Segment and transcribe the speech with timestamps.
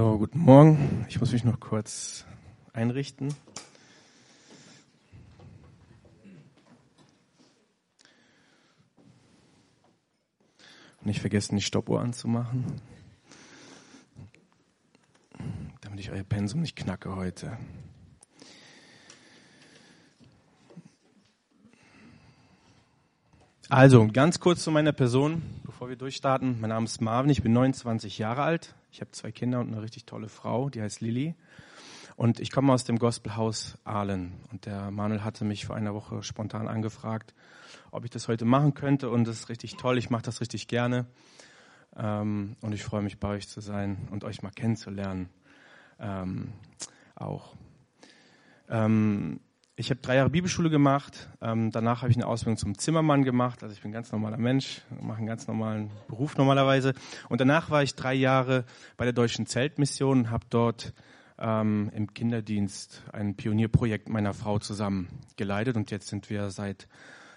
[0.00, 1.04] So, guten Morgen.
[1.10, 2.24] Ich muss mich noch kurz
[2.72, 3.34] einrichten.
[11.02, 12.80] Nicht vergessen, die Stoppuhr anzumachen,
[15.82, 17.58] damit ich euer Pensum nicht knacke heute.
[23.68, 26.58] Also, ganz kurz zu meiner Person, bevor wir durchstarten.
[26.58, 28.74] Mein Name ist Marvin, ich bin 29 Jahre alt.
[28.92, 31.34] Ich habe zwei Kinder und eine richtig tolle Frau, die heißt Lilly.
[32.16, 34.32] Und ich komme aus dem Gospelhaus Aalen.
[34.50, 37.34] Und der Manuel hatte mich vor einer Woche spontan angefragt,
[37.92, 39.08] ob ich das heute machen könnte.
[39.08, 41.06] Und das ist richtig toll, ich mache das richtig gerne.
[41.96, 45.30] Ähm, und ich freue mich, bei euch zu sein und euch mal kennenzulernen.
[45.98, 46.52] Ähm,
[47.14, 47.56] auch.
[48.68, 49.40] Ähm,
[49.80, 51.30] ich habe drei Jahre Bibelschule gemacht.
[51.40, 53.62] Ähm, danach habe ich eine Ausbildung zum Zimmermann gemacht.
[53.62, 56.92] Also ich bin ein ganz normaler Mensch, mache einen ganz normalen Beruf normalerweise.
[57.30, 58.66] Und danach war ich drei Jahre
[58.98, 60.92] bei der Deutschen Zeltmission und habe dort
[61.38, 65.76] ähm, im Kinderdienst ein Pionierprojekt meiner Frau zusammen geleitet.
[65.76, 66.86] Und jetzt sind wir seit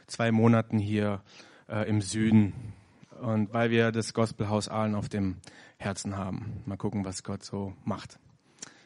[0.08, 1.22] zwei Monaten hier
[1.70, 2.74] äh, im Süden.
[3.22, 5.38] Und weil wir das Gospelhaus Aalen auf dem
[5.78, 6.62] Herzen haben.
[6.66, 8.20] Mal gucken, was Gott so macht.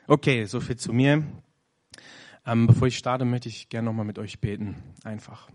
[0.05, 1.23] Okay, so viel zu mir.
[2.47, 4.81] Ähm, bevor ich starte, möchte ich gerne nochmal mit euch beten.
[5.03, 5.49] Einfach.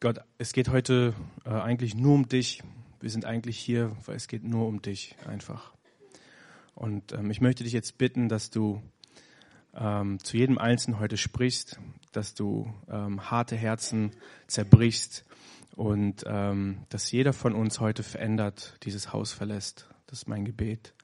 [0.00, 2.64] Gott, es geht heute äh, eigentlich nur um dich.
[2.98, 5.72] Wir sind eigentlich hier, weil es geht nur um dich einfach.
[6.74, 8.82] Und ähm, ich möchte dich jetzt bitten, dass du
[9.74, 11.78] ähm, zu jedem Einzelnen heute sprichst,
[12.12, 14.12] dass du ähm, harte Herzen
[14.46, 15.24] zerbrichst
[15.76, 19.88] und ähm, dass jeder von uns heute verändert dieses Haus verlässt.
[20.06, 20.94] Das ist mein Gebet.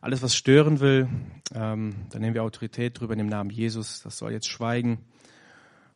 [0.00, 1.08] Alles, was stören will,
[1.54, 4.02] ähm, da nehmen wir Autorität drüber in dem Namen Jesus.
[4.02, 5.04] Das soll jetzt schweigen.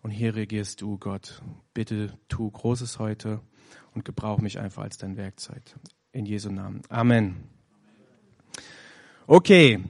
[0.03, 1.41] Und hier regierst du, Gott.
[1.73, 3.41] Bitte tu Großes heute
[3.95, 5.63] und gebrauch mich einfach als dein Werkzeug.
[6.13, 6.83] In Jesu Namen.
[6.91, 7.49] Amen.
[9.27, 9.83] Okay.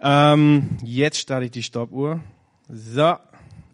[0.00, 2.22] Ähm, jetzt starte ich die Stoppuhr.
[2.68, 3.16] So.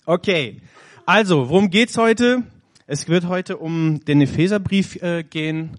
[0.04, 0.60] Okay.
[1.06, 2.42] Also, worum geht's heute?
[2.88, 5.78] Es wird heute um den Epheserbrief äh, gehen.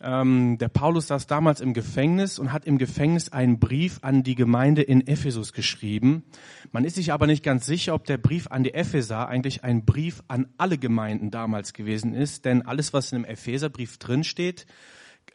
[0.00, 4.34] Ähm, der Paulus saß damals im Gefängnis und hat im Gefängnis einen Brief an die
[4.34, 6.24] Gemeinde in Ephesus geschrieben.
[6.72, 9.84] Man ist sich aber nicht ganz sicher, ob der Brief an die Epheser eigentlich ein
[9.84, 14.64] Brief an alle Gemeinden damals gewesen ist, denn alles, was in dem Epheserbrief drinsteht,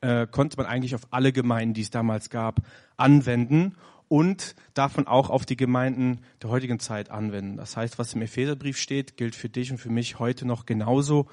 [0.01, 2.61] äh, konnte man eigentlich auf alle Gemeinden, die es damals gab,
[2.97, 3.75] anwenden
[4.07, 7.57] und davon auch auf die Gemeinden der heutigen Zeit anwenden.
[7.57, 11.27] Das heißt, was im Epheserbrief steht, gilt für dich und für mich heute noch genauso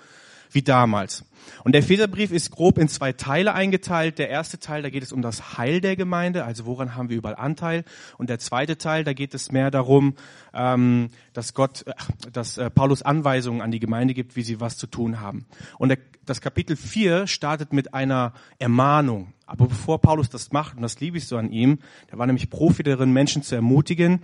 [0.54, 1.24] wie damals.
[1.64, 4.18] Und der Epheserbrief ist grob in zwei Teile eingeteilt.
[4.18, 7.16] Der erste Teil, da geht es um das Heil der Gemeinde, also woran haben wir
[7.16, 7.84] überall Anteil.
[8.18, 10.14] Und der zweite Teil, da geht es mehr darum,
[10.52, 11.92] ähm, dass Gott, äh,
[12.32, 15.46] dass äh, Paulus Anweisungen an die Gemeinde gibt, wie sie was zu tun haben.
[15.78, 19.32] Und das Kapitel 4 startet mit einer Ermahnung.
[19.52, 21.78] Aber bevor Paulus das macht, und das liebe ich so an ihm,
[22.10, 24.20] der war nämlich Profi darin, Menschen zu ermutigen,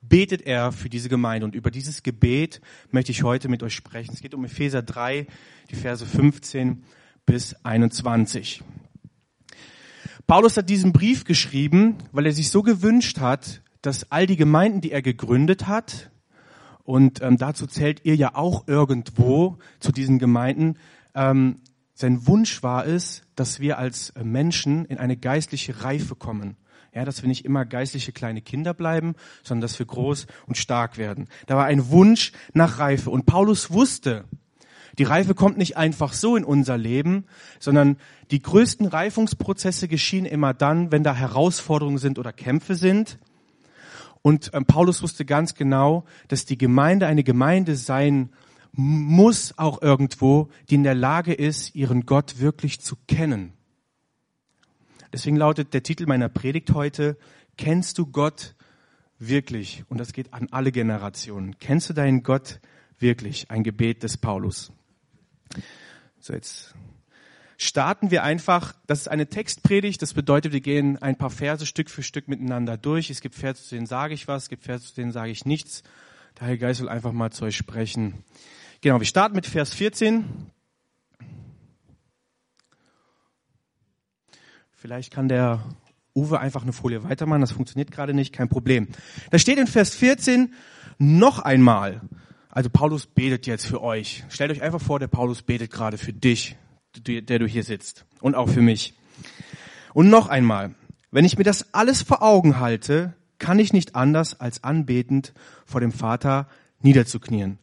[0.00, 1.44] betet er für diese Gemeinde.
[1.44, 4.14] Und über dieses Gebet möchte ich heute mit euch sprechen.
[4.14, 5.26] Es geht um Epheser 3,
[5.70, 6.82] die Verse 15
[7.26, 8.62] bis 21.
[10.26, 14.80] Paulus hat diesen Brief geschrieben, weil er sich so gewünscht hat, dass all die Gemeinden,
[14.80, 16.10] die er gegründet hat,
[16.84, 20.78] und ähm, dazu zählt ihr ja auch irgendwo zu diesen Gemeinden,
[21.14, 21.60] ähm,
[22.00, 26.58] sein Wunsch war es, dass wir als Menschen in eine geistliche Reife kommen.
[26.94, 30.98] Ja, dass wir nicht immer geistliche kleine Kinder bleiben, sondern dass wir groß und stark
[30.98, 31.26] werden.
[31.46, 33.08] Da war ein Wunsch nach Reife.
[33.08, 34.26] Und Paulus wusste,
[34.98, 37.24] die Reife kommt nicht einfach so in unser Leben,
[37.60, 37.96] sondern
[38.30, 43.18] die größten Reifungsprozesse geschehen immer dann, wenn da Herausforderungen sind oder Kämpfe sind.
[44.20, 48.28] Und ähm, Paulus wusste ganz genau, dass die Gemeinde eine Gemeinde sein
[48.72, 53.52] muss auch irgendwo, die in der Lage ist, ihren Gott wirklich zu kennen.
[55.12, 57.16] Deswegen lautet der Titel meiner Predigt heute,
[57.56, 58.54] kennst du Gott
[59.18, 59.84] wirklich?
[59.88, 61.58] Und das geht an alle Generationen.
[61.58, 62.60] Kennst du deinen Gott
[62.98, 63.50] wirklich?
[63.50, 64.72] Ein Gebet des Paulus.
[66.20, 66.74] So, jetzt
[67.56, 68.74] starten wir einfach.
[68.86, 70.00] Das ist eine Textpredigt.
[70.00, 73.10] Das bedeutet, wir gehen ein paar Verse Stück für Stück miteinander durch.
[73.10, 75.44] Es gibt Verse, zu denen sage ich was, es gibt Verse, zu denen sage ich
[75.44, 75.82] nichts.
[76.38, 78.24] Der Heilige Geist will einfach mal zu euch sprechen.
[78.82, 80.24] Genau, wir starten mit Vers 14.
[84.72, 85.62] Vielleicht kann der
[86.16, 88.88] Uwe einfach eine Folie weitermachen, das funktioniert gerade nicht, kein Problem.
[89.30, 90.54] Da steht in Vers 14
[90.96, 92.00] noch einmal,
[92.48, 94.24] also Paulus betet jetzt für euch.
[94.30, 96.56] Stellt euch einfach vor, der Paulus betet gerade für dich,
[96.96, 98.94] der du hier sitzt und auch für mich.
[99.92, 100.74] Und noch einmal,
[101.10, 105.34] wenn ich mir das alles vor Augen halte, kann ich nicht anders als anbetend
[105.66, 106.48] vor dem Vater
[106.80, 107.58] niederzuknien.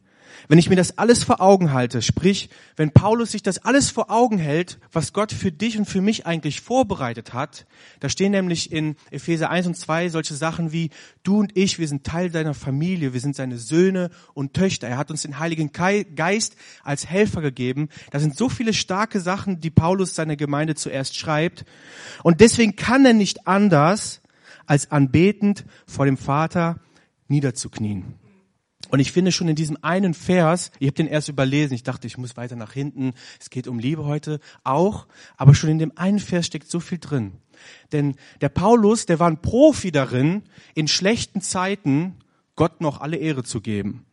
[0.48, 4.10] Wenn ich mir das alles vor Augen halte, sprich, wenn Paulus sich das alles vor
[4.10, 7.66] Augen hält, was Gott für dich und für mich eigentlich vorbereitet hat,
[8.00, 10.90] da stehen nämlich in Epheser 1 und 2 solche Sachen wie,
[11.22, 14.88] du und ich, wir sind Teil seiner Familie, wir sind seine Söhne und Töchter.
[14.88, 17.88] Er hat uns den Heiligen Geist als Helfer gegeben.
[18.10, 21.64] Da sind so viele starke Sachen, die Paulus seiner Gemeinde zuerst schreibt.
[22.22, 24.20] Und deswegen kann er nicht anders,
[24.66, 26.78] als anbetend vor dem Vater
[27.26, 28.14] niederzuknien.
[28.88, 32.06] Und ich finde schon in diesem einen Vers, ich habe den erst überlesen, ich dachte,
[32.06, 35.06] ich muss weiter nach hinten, es geht um Liebe heute auch,
[35.36, 37.32] aber schon in dem einen Vers steckt so viel drin.
[37.92, 40.42] Denn der Paulus, der war ein Profi darin,
[40.74, 42.16] in schlechten Zeiten
[42.56, 44.04] Gott noch alle Ehre zu geben.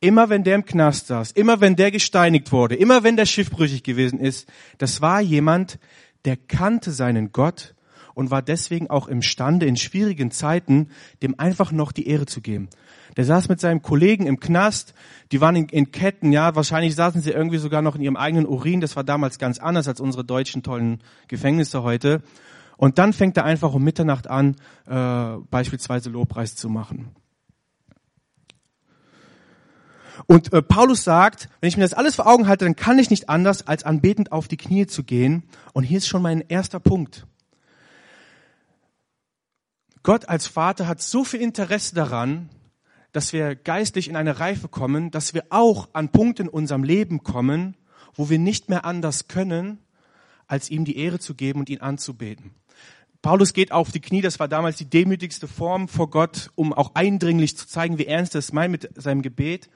[0.00, 3.82] Immer wenn der im Knast saß, immer wenn der gesteinigt wurde, immer wenn der schiffbrüchig
[3.82, 4.48] gewesen ist,
[4.78, 5.78] das war jemand,
[6.24, 7.74] der kannte seinen Gott
[8.14, 10.88] und war deswegen auch imstande, in schwierigen Zeiten
[11.22, 12.68] dem einfach noch die Ehre zu geben.
[13.16, 14.94] Der saß mit seinem Kollegen im Knast,
[15.32, 18.46] die waren in, in, Ketten, ja, wahrscheinlich saßen sie irgendwie sogar noch in ihrem eigenen
[18.46, 22.22] Urin, das war damals ganz anders als unsere deutschen tollen Gefängnisse heute.
[22.76, 24.56] Und dann fängt er einfach um Mitternacht an,
[24.86, 27.14] äh, beispielsweise Lobpreis zu machen.
[30.26, 33.10] Und äh, Paulus sagt, wenn ich mir das alles vor Augen halte, dann kann ich
[33.10, 35.44] nicht anders, als anbetend auf die Knie zu gehen.
[35.72, 37.26] Und hier ist schon mein erster Punkt.
[40.02, 42.48] Gott als Vater hat so viel Interesse daran,
[43.12, 47.22] dass wir geistlich in eine Reife kommen, dass wir auch an Punkten in unserem Leben
[47.22, 47.76] kommen,
[48.14, 49.78] wo wir nicht mehr anders können,
[50.46, 52.50] als ihm die Ehre zu geben und ihn anzubeten.
[53.22, 56.96] Paulus geht auf die Knie, das war damals die demütigste Form vor Gott, um auch
[56.96, 59.70] eindringlich zu zeigen, wie ernst er es meint mit seinem Gebet.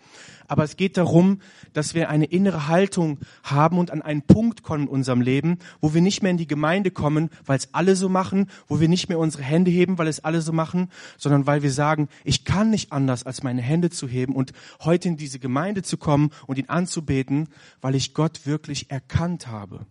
[0.48, 1.40] Aber es geht darum,
[1.72, 5.94] dass wir eine innere Haltung haben und an einen Punkt kommen in unserem Leben, wo
[5.94, 9.08] wir nicht mehr in die Gemeinde kommen, weil es alle so machen, wo wir nicht
[9.08, 12.70] mehr unsere Hände heben, weil es alle so machen, sondern weil wir sagen, ich kann
[12.70, 16.58] nicht anders, als meine Hände zu heben und heute in diese Gemeinde zu kommen und
[16.58, 17.48] ihn anzubeten,
[17.80, 19.86] weil ich Gott wirklich erkannt habe.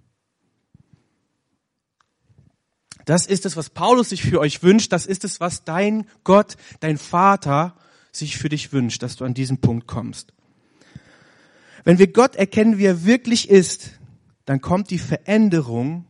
[3.06, 4.92] Das ist es, was Paulus sich für euch wünscht.
[4.92, 7.76] Das ist es, was dein Gott, dein Vater
[8.12, 10.34] sich für dich wünscht, dass du an diesen Punkt kommst.
[11.84, 13.92] Wenn wir Gott erkennen, wie er wirklich ist,
[14.46, 16.06] dann kommt die Veränderung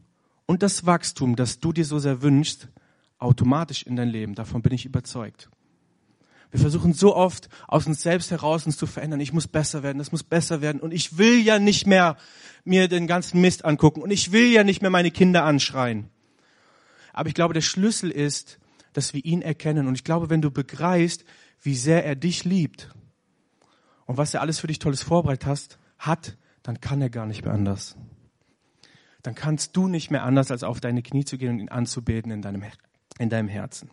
[0.46, 2.70] und das Wachstum, das du dir so sehr wünschst,
[3.18, 4.36] automatisch in dein Leben.
[4.36, 5.50] Davon bin ich überzeugt.
[6.52, 9.20] Wir versuchen so oft aus uns selbst heraus uns zu verändern.
[9.20, 10.80] Ich muss besser werden, das muss besser werden.
[10.80, 12.16] Und ich will ja nicht mehr
[12.64, 14.02] mir den ganzen Mist angucken.
[14.02, 16.10] Und ich will ja nicht mehr meine Kinder anschreien.
[17.16, 18.60] Aber ich glaube, der Schlüssel ist,
[18.92, 19.88] dass wir ihn erkennen.
[19.88, 21.24] Und ich glaube, wenn du begreifst,
[21.62, 22.94] wie sehr er dich liebt
[24.06, 27.54] und was er alles für dich Tolles vorbereitet hat, dann kann er gar nicht mehr
[27.54, 27.96] anders.
[29.24, 32.32] Dann kannst du nicht mehr anders, als auf deine Knie zu gehen und ihn anzubeten
[32.32, 32.64] in deinem,
[33.18, 33.90] in deinem Herzen.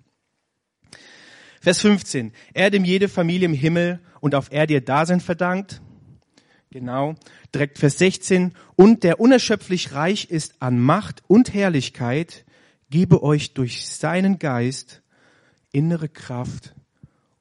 [1.61, 2.33] Vers 15.
[2.55, 5.81] Er, dem jede Familie im Himmel und auf Erde ihr Dasein verdankt.
[6.73, 7.15] Genau.
[7.55, 8.53] Direkt Vers 16.
[8.75, 12.45] Und der unerschöpflich reich ist an Macht und Herrlichkeit,
[12.93, 15.03] gebe euch durch seinen Geist
[15.73, 16.75] innere Kraft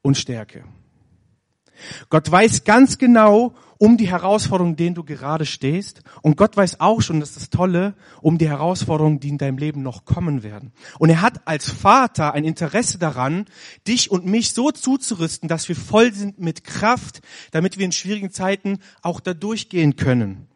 [0.01, 0.63] und Stärke.
[2.09, 6.03] Gott weiß ganz genau um die Herausforderungen, denen du gerade stehst.
[6.21, 9.57] Und Gott weiß auch schon, das ist das Tolle, um die Herausforderungen, die in deinem
[9.57, 10.71] Leben noch kommen werden.
[10.99, 13.45] Und er hat als Vater ein Interesse daran,
[13.87, 18.31] dich und mich so zuzurüsten, dass wir voll sind mit Kraft, damit wir in schwierigen
[18.31, 20.47] Zeiten auch da durchgehen können.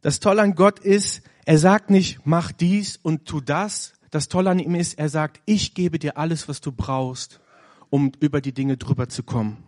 [0.00, 3.94] Das Tolle an Gott ist, er sagt nicht, mach dies und tu das.
[4.10, 7.40] Das Tolle an ihm ist, er sagt, ich gebe dir alles, was du brauchst,
[7.90, 9.64] um über die Dinge drüber zu kommen.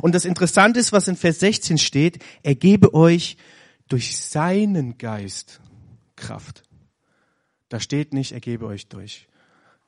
[0.00, 3.36] Und das Interessante ist, was in Vers 16 steht, er gebe euch
[3.88, 5.60] durch seinen Geist
[6.16, 6.62] Kraft.
[7.68, 9.26] Da steht nicht, er gebe euch durch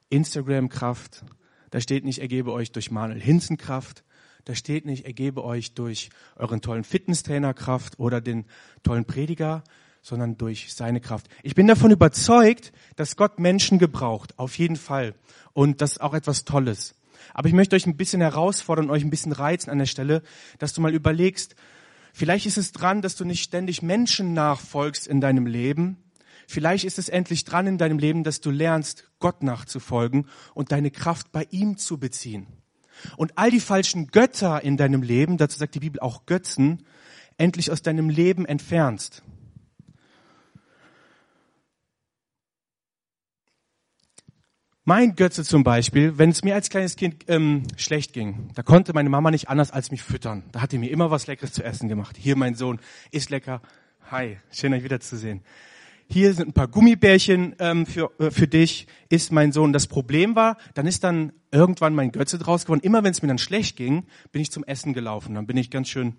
[0.09, 1.25] Instagram Kraft.
[1.71, 4.05] Da steht nicht, er gebe euch durch Manuel Hinzen Kraft.
[4.45, 8.45] Da steht nicht, er gebe euch durch euren tollen Fitnesstrainer Kraft oder den
[8.83, 9.63] tollen Prediger,
[10.03, 11.29] sondern durch seine Kraft.
[11.43, 15.15] Ich bin davon überzeugt, dass Gott Menschen gebraucht, auf jeden Fall.
[15.53, 16.95] Und das ist auch etwas Tolles.
[17.33, 20.23] Aber ich möchte euch ein bisschen herausfordern, euch ein bisschen reizen an der Stelle,
[20.59, 21.55] dass du mal überlegst,
[22.13, 25.99] vielleicht ist es dran, dass du nicht ständig Menschen nachfolgst in deinem Leben.
[26.49, 30.91] Vielleicht ist es endlich dran in deinem Leben, dass du lernst, Gott nachzufolgen und deine
[30.91, 32.49] Kraft bei ihm zu beziehen.
[33.17, 36.85] Und all die falschen Götter in deinem Leben, dazu sagt die Bibel auch Götzen,
[37.39, 39.23] endlich aus deinem Leben entfernst.
[44.85, 48.93] Mein Götze zum Beispiel, wenn es mir als kleines Kind ähm, schlecht ging, da konnte
[48.95, 50.43] meine Mama nicht anders als mich füttern.
[50.51, 52.17] Da hat die mir immer was Leckeres zu essen gemacht.
[52.19, 52.81] Hier mein Sohn,
[53.13, 53.63] ist lecker.
[54.11, 55.43] Hi, schön euch wiederzusehen.
[56.09, 59.73] hier sind ein paar Gummibärchen ähm, für, äh, für dich, ist mein Sohn.
[59.73, 62.81] Das Problem war, dann ist dann irgendwann mein Götze draus geworden.
[62.83, 65.37] Immer wenn es mir dann schlecht ging, bin ich zum Essen gelaufen.
[65.37, 66.17] Dann bin ich ganz schön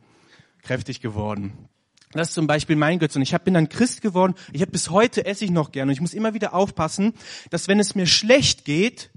[0.62, 1.68] kräftig geworden.
[2.14, 3.20] Das ist zum Beispiel mein Götze.
[3.20, 4.36] Und ich bin dann Christ geworden.
[4.52, 5.90] Ich habe bis heute esse ich noch gern.
[5.90, 7.14] Und ich muss immer wieder aufpassen,
[7.50, 9.10] dass wenn es mir schlecht geht,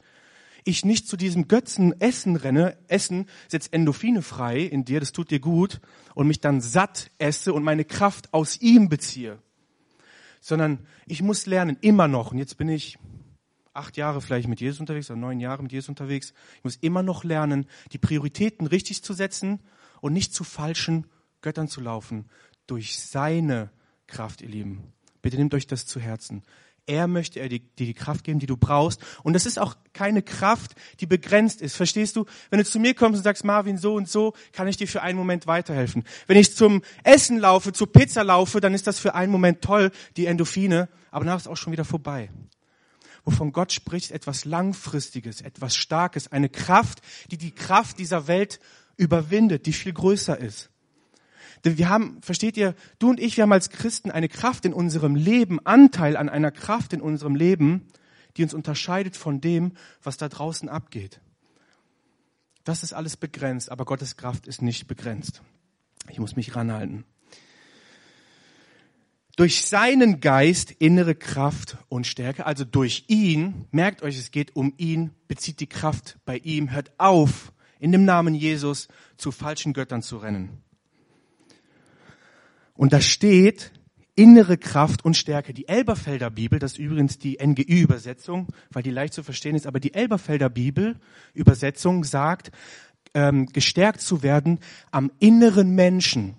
[0.64, 2.76] ich nicht zu diesem Götzen Essen renne.
[2.88, 5.80] Essen setzt Endorphine frei in dir, das tut dir gut.
[6.14, 9.38] Und mich dann satt esse und meine Kraft aus ihm beziehe
[10.46, 12.98] sondern ich muss lernen, immer noch, und jetzt bin ich
[13.72, 17.02] acht Jahre vielleicht mit Jesus unterwegs oder neun Jahre mit Jesus unterwegs, ich muss immer
[17.02, 19.58] noch lernen, die Prioritäten richtig zu setzen
[20.00, 21.08] und nicht zu falschen
[21.42, 22.26] Göttern zu laufen.
[22.66, 23.70] Durch seine
[24.06, 24.92] Kraft, ihr Lieben.
[25.22, 26.42] Bitte nehmt euch das zu Herzen.
[26.88, 29.00] Er möchte dir die, die Kraft geben, die du brauchst.
[29.24, 31.74] Und das ist auch keine Kraft, die begrenzt ist.
[31.74, 32.26] Verstehst du?
[32.48, 35.02] Wenn du zu mir kommst und sagst, Marvin, so und so, kann ich dir für
[35.02, 36.04] einen Moment weiterhelfen.
[36.28, 39.90] Wenn ich zum Essen laufe, zur Pizza laufe, dann ist das für einen Moment toll,
[40.16, 42.30] die Endorphine, aber danach ist auch schon wieder vorbei.
[43.24, 47.00] Wovon Gott spricht, etwas Langfristiges, etwas Starkes, eine Kraft,
[47.32, 48.60] die die Kraft dieser Welt
[48.96, 50.70] überwindet, die viel größer ist.
[51.74, 55.16] Wir haben, versteht ihr, du und ich, wir haben als Christen eine Kraft in unserem
[55.16, 57.88] Leben, Anteil an einer Kraft in unserem Leben,
[58.36, 61.20] die uns unterscheidet von dem, was da draußen abgeht.
[62.64, 65.42] Das ist alles begrenzt, aber Gottes Kraft ist nicht begrenzt.
[66.10, 67.04] Ich muss mich ranhalten.
[69.36, 74.72] Durch seinen Geist innere Kraft und Stärke, also durch ihn, merkt euch, es geht um
[74.78, 80.00] ihn, bezieht die Kraft bei ihm, hört auf, in dem Namen Jesus zu falschen Göttern
[80.00, 80.62] zu rennen.
[82.76, 83.72] Und da steht
[84.14, 85.52] innere Kraft und Stärke.
[85.52, 89.78] Die Elberfelder Bibel, das ist übrigens die NGÜ-Übersetzung, weil die leicht zu verstehen ist, aber
[89.78, 92.50] die Elberfelder Bibel-Übersetzung sagt,
[93.14, 94.58] ähm, gestärkt zu werden
[94.90, 96.34] am inneren Menschen.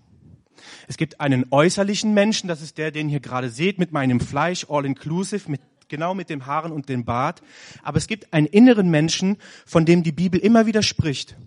[0.87, 4.65] Es gibt einen äußerlichen Menschen, das ist der, den ihr gerade seht, mit meinem Fleisch,
[4.69, 7.41] all inclusive, mit genau mit dem Haaren und dem Bart.
[7.83, 11.37] Aber es gibt einen inneren Menschen, von dem die Bibel immer wieder spricht.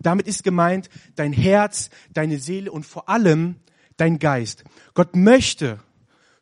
[0.00, 3.56] Damit ist gemeint dein Herz, deine Seele und vor allem
[4.00, 4.64] dein Geist.
[4.94, 5.78] Gott möchte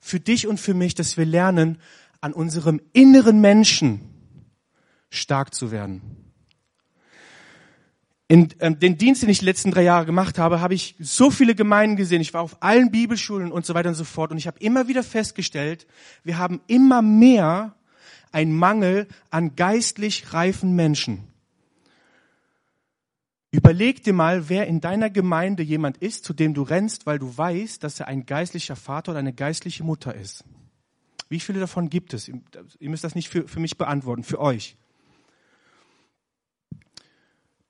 [0.01, 1.79] für dich und für mich, dass wir lernen,
[2.21, 4.01] an unserem inneren Menschen
[5.11, 6.03] stark zu werden.
[8.31, 11.31] In ähm, den Dienst, den ich die letzten drei Jahre gemacht habe, habe ich so
[11.31, 12.21] viele Gemeinden gesehen.
[12.21, 14.31] Ich war auf allen Bibelschulen und so weiter und so fort.
[14.31, 15.87] Und ich habe immer wieder festgestellt,
[16.25, 17.75] wir haben immer mehr
[18.31, 21.25] einen Mangel an geistlich reifen Menschen.
[23.59, 27.37] Überleg dir mal, wer in deiner Gemeinde jemand ist, zu dem du rennst, weil du
[27.37, 30.45] weißt, dass er ein geistlicher Vater oder eine geistliche Mutter ist.
[31.29, 32.29] Wie viele davon gibt es?
[32.29, 34.77] Ihr müsst das nicht für, für mich beantworten, für euch.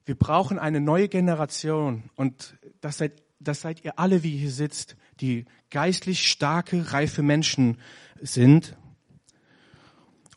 [0.05, 4.51] Wir brauchen eine neue Generation und das seid, das seid ihr alle, wie ihr hier
[4.51, 7.79] sitzt, die geistlich starke, reife Menschen
[8.21, 8.77] sind.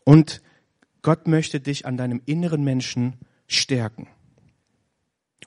[0.04, 0.40] Und
[1.02, 3.18] Gott möchte dich an deinem inneren Menschen
[3.48, 4.08] stärken.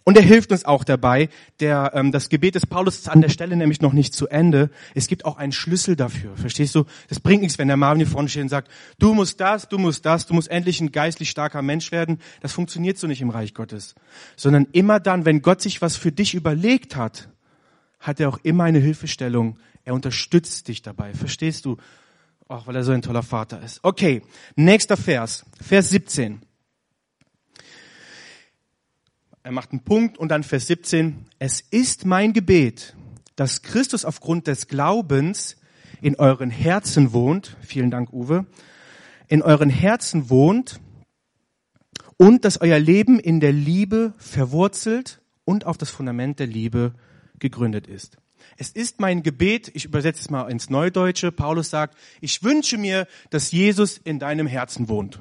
[0.03, 1.29] Und er hilft uns auch dabei.
[1.59, 4.69] Der, ähm, das Gebet des Paulus ist an der Stelle nämlich noch nicht zu Ende.
[4.93, 6.35] Es gibt auch einen Schlüssel dafür.
[6.35, 6.85] Verstehst du?
[7.07, 9.77] Das bringt nichts, wenn der Marvin hier vorne steht und sagt, du musst das, du
[9.77, 12.19] musst das, du musst endlich ein geistlich starker Mensch werden.
[12.41, 13.95] Das funktioniert so nicht im Reich Gottes.
[14.35, 17.29] Sondern immer dann, wenn Gott sich was für dich überlegt hat,
[17.99, 19.57] hat er auch immer eine Hilfestellung.
[19.83, 21.13] Er unterstützt dich dabei.
[21.13, 21.77] Verstehst du?
[22.47, 23.79] Auch weil er so ein toller Vater ist.
[23.81, 24.21] Okay,
[24.55, 25.45] nächster Vers.
[25.59, 26.41] Vers 17.
[29.45, 31.27] Er macht einen Punkt und dann Vers 17.
[31.37, 32.95] Es ist mein Gebet,
[33.35, 35.57] dass Christus aufgrund des Glaubens
[36.01, 37.55] in euren Herzen wohnt.
[37.61, 38.47] Vielen Dank, Uwe.
[39.27, 40.79] In euren Herzen wohnt
[42.17, 46.95] und dass euer Leben in der Liebe verwurzelt und auf das Fundament der Liebe
[47.37, 48.17] gegründet ist.
[48.57, 53.05] Es ist mein Gebet, ich übersetze es mal ins Neudeutsche, Paulus sagt, ich wünsche mir,
[53.29, 55.19] dass Jesus in deinem Herzen wohnt,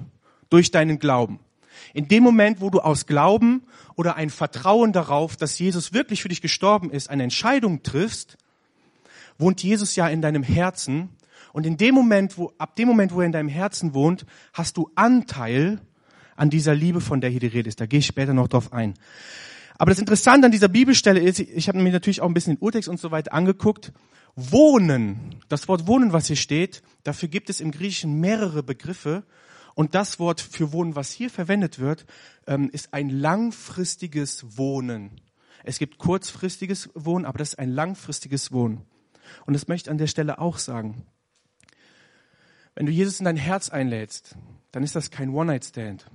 [0.49, 1.41] durch deinen Glauben.
[1.93, 3.63] In dem Moment, wo du aus Glauben
[3.97, 8.37] oder ein Vertrauen darauf, dass Jesus wirklich für dich gestorben ist, eine Entscheidung triffst,
[9.39, 11.11] wohnt Jesus ja in deinem Herzen.
[11.53, 14.77] Und in dem Moment, wo, ab dem Moment, wo er in deinem Herzen wohnt, hast
[14.77, 15.81] du Anteil
[16.37, 17.81] an dieser Liebe, von der hier die Rede ist.
[17.81, 18.95] Da gehe ich später noch drauf ein.
[19.77, 22.63] Aber das Interessante an dieser Bibelstelle ist, ich habe mir natürlich auch ein bisschen den
[22.63, 23.93] Urtext und so weiter angeguckt.
[24.37, 29.23] Wohnen, das Wort Wohnen, was hier steht, dafür gibt es im Griechischen mehrere Begriffe.
[29.75, 32.07] Und das Wort für Wohnen, was hier verwendet wird,
[32.47, 35.21] ähm, ist ein langfristiges Wohnen.
[35.65, 38.83] Es gibt kurzfristiges Wohnen, aber das ist ein langfristiges Wohnen.
[39.47, 41.07] Und das möchte ich an der Stelle auch sagen.
[42.75, 44.37] Wenn du Jesus in dein Herz einlädst,
[44.73, 46.07] dann ist das kein One-Night-Stand.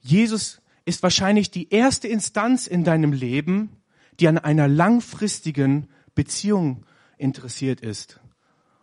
[0.00, 3.82] Jesus ist wahrscheinlich die erste Instanz in deinem Leben,
[4.18, 6.84] die an einer langfristigen Beziehung
[7.18, 8.18] interessiert ist.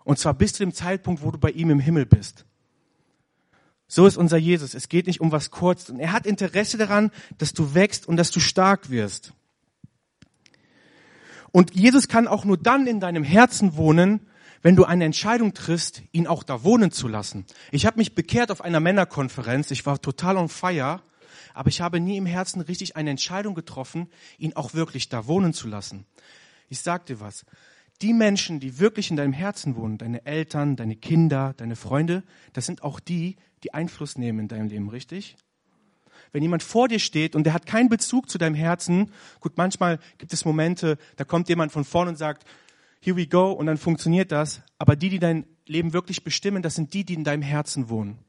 [0.03, 2.45] Und zwar bis zu dem Zeitpunkt, wo du bei ihm im Himmel bist.
[3.87, 4.75] So ist unser Jesus.
[4.75, 5.89] Es geht nicht um was kurz.
[5.89, 9.33] Und er hat Interesse daran, dass du wächst und dass du stark wirst.
[11.51, 14.27] Und Jesus kann auch nur dann in deinem Herzen wohnen,
[14.61, 17.45] wenn du eine Entscheidung triffst, ihn auch da wohnen zu lassen.
[17.71, 19.71] Ich habe mich bekehrt auf einer Männerkonferenz.
[19.71, 21.01] Ich war total on fire,
[21.53, 25.53] aber ich habe nie im Herzen richtig eine Entscheidung getroffen, ihn auch wirklich da wohnen
[25.53, 26.05] zu lassen.
[26.67, 27.45] Ich sag dir was.
[28.01, 32.65] Die Menschen, die wirklich in deinem Herzen wohnen, deine Eltern, deine Kinder, deine Freunde, das
[32.65, 35.35] sind auch die, die Einfluss nehmen in deinem Leben, richtig?
[36.31, 39.99] Wenn jemand vor dir steht und der hat keinen Bezug zu deinem Herzen, gut, manchmal
[40.17, 42.45] gibt es Momente, da kommt jemand von vorne und sagt,
[43.01, 44.61] here we go, und dann funktioniert das.
[44.77, 48.19] Aber die, die dein Leben wirklich bestimmen, das sind die, die in deinem Herzen wohnen.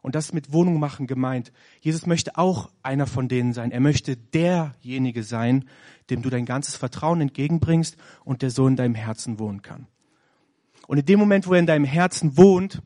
[0.00, 1.52] Und das mit Wohnung machen gemeint.
[1.80, 3.72] Jesus möchte auch einer von denen sein.
[3.72, 5.68] Er möchte derjenige sein,
[6.10, 9.86] dem du dein ganzes Vertrauen entgegenbringst und der so in deinem Herzen wohnen kann.
[10.86, 12.80] Und in dem Moment, wo er in deinem Herzen wohnt,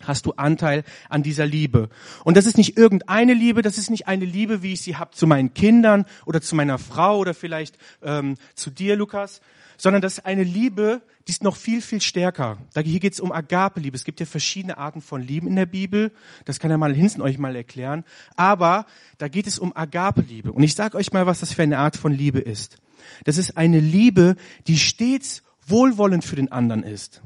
[0.00, 1.88] hast du Anteil an dieser Liebe.
[2.24, 5.12] Und das ist nicht irgendeine Liebe, das ist nicht eine Liebe, wie ich sie habe
[5.12, 9.40] zu meinen Kindern oder zu meiner Frau oder vielleicht ähm, zu dir, Lukas,
[9.82, 12.58] sondern das ist eine Liebe, die ist noch viel, viel stärker.
[12.72, 13.96] Hier geht es um Agape-Liebe.
[13.96, 16.12] Es gibt ja verschiedene Arten von Lieben in der Bibel.
[16.44, 18.04] Das kann ja mal Hinsen euch mal erklären.
[18.36, 18.86] Aber
[19.18, 20.52] da geht es um Agape-Liebe.
[20.52, 22.76] Und ich sage euch mal, was das für eine Art von Liebe ist.
[23.24, 24.36] Das ist eine Liebe,
[24.68, 27.20] die stets wohlwollend für den anderen ist.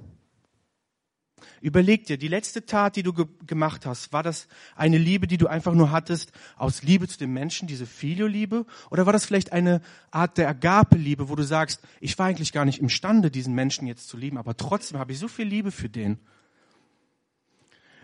[1.61, 5.39] Überleg dir, die letzte Tat, die du ge gemacht hast, war das eine Liebe, die
[5.39, 8.67] du einfach nur hattest aus Liebe zu dem Menschen, diese Filio-Liebe?
[8.91, 12.65] Oder war das vielleicht eine Art der Agape-Liebe, wo du sagst, ich war eigentlich gar
[12.65, 15.89] nicht imstande, diesen Menschen jetzt zu lieben, aber trotzdem habe ich so viel Liebe für
[15.89, 16.19] den?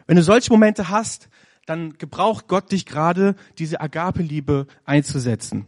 [0.07, 1.29] Wenn du solche Momente hast,
[1.67, 5.67] dann gebraucht Gott dich gerade, diese Agape-Liebe einzusetzen.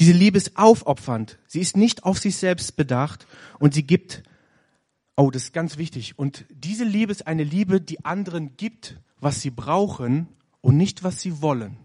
[0.00, 1.38] Diese Liebe ist aufopfernd.
[1.46, 3.26] Sie ist nicht auf sich selbst bedacht
[3.58, 4.22] und sie gibt
[5.16, 6.18] Oh, das ist ganz wichtig.
[6.18, 10.28] Und diese Liebe ist eine Liebe, die anderen gibt, was sie brauchen
[10.60, 11.78] und nicht, was sie wollen.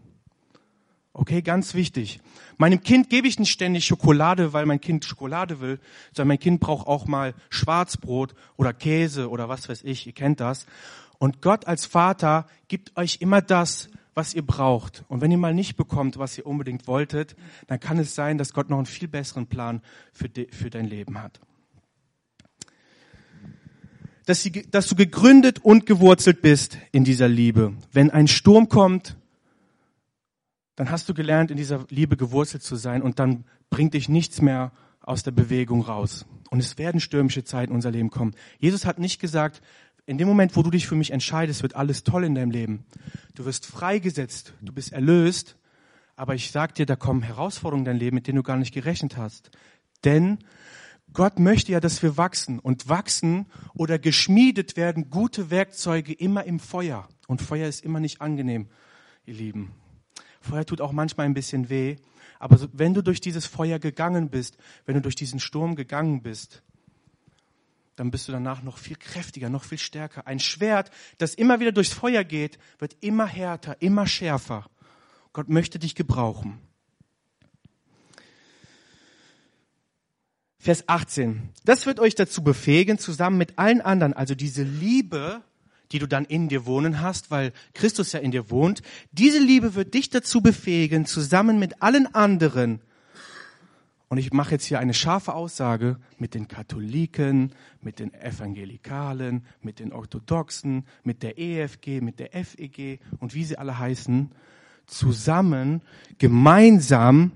[1.13, 2.19] Okay, ganz wichtig.
[2.57, 5.79] Meinem Kind gebe ich nicht ständig Schokolade, weil mein Kind Schokolade will,
[6.13, 10.41] sondern mein Kind braucht auch mal Schwarzbrot oder Käse oder was weiß ich, ihr kennt
[10.41, 10.65] das.
[11.17, 15.05] Und Gott als Vater gibt euch immer das, was ihr braucht.
[15.07, 18.53] Und wenn ihr mal nicht bekommt, was ihr unbedingt wolltet, dann kann es sein, dass
[18.53, 21.39] Gott noch einen viel besseren Plan für, de, für dein Leben hat
[24.25, 27.73] dass, sie, dass du gegründet und gewurzelt bist in dieser Liebe.
[27.91, 29.15] Wenn ein Sturm kommt,
[30.75, 34.41] dann hast du gelernt, in dieser Liebe gewurzelt zu sein und dann bringt dich nichts
[34.41, 36.25] mehr aus der Bewegung raus.
[36.49, 38.35] Und es werden stürmische Zeiten in unser Leben kommen.
[38.59, 39.61] Jesus hat nicht gesagt,
[40.05, 42.85] in dem Moment, wo du dich für mich entscheidest, wird alles toll in deinem Leben.
[43.35, 45.55] Du wirst freigesetzt, du bist erlöst,
[46.15, 48.73] aber ich sag dir, da kommen Herausforderungen in dein Leben, mit denen du gar nicht
[48.73, 49.51] gerechnet hast.
[50.03, 50.39] Denn
[51.13, 56.59] Gott möchte ja, dass wir wachsen und wachsen oder geschmiedet werden gute Werkzeuge immer im
[56.59, 57.07] Feuer.
[57.27, 58.67] Und Feuer ist immer nicht angenehm,
[59.25, 59.71] ihr Lieben.
[60.39, 61.97] Feuer tut auch manchmal ein bisschen weh.
[62.39, 66.63] Aber wenn du durch dieses Feuer gegangen bist, wenn du durch diesen Sturm gegangen bist,
[67.95, 70.25] dann bist du danach noch viel kräftiger, noch viel stärker.
[70.25, 74.65] Ein Schwert, das immer wieder durchs Feuer geht, wird immer härter, immer schärfer.
[75.33, 76.59] Gott möchte dich gebrauchen.
[80.61, 81.49] Vers 18.
[81.65, 85.41] Das wird euch dazu befähigen, zusammen mit allen anderen, also diese Liebe,
[85.91, 89.73] die du dann in dir wohnen hast, weil Christus ja in dir wohnt, diese Liebe
[89.73, 92.79] wird dich dazu befähigen, zusammen mit allen anderen,
[94.11, 99.79] und ich mache jetzt hier eine scharfe Aussage mit den Katholiken, mit den Evangelikalen, mit
[99.79, 104.29] den Orthodoxen, mit der EFG, mit der FEG und wie sie alle heißen,
[104.85, 105.81] zusammen,
[106.17, 107.31] gemeinsam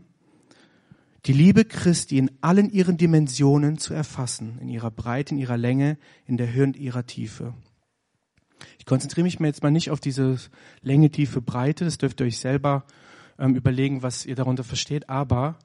[1.26, 5.98] die Liebe Christi in allen ihren Dimensionen zu erfassen, in ihrer Breite, in ihrer Länge,
[6.26, 7.54] in der Höhe und ihrer Tiefe.
[8.78, 10.38] Ich konzentriere mich mir jetzt mal nicht auf diese
[10.82, 12.86] Länge, Tiefe, Breite, das dürft ihr euch selber
[13.40, 15.58] ähm, überlegen, was ihr darunter versteht, aber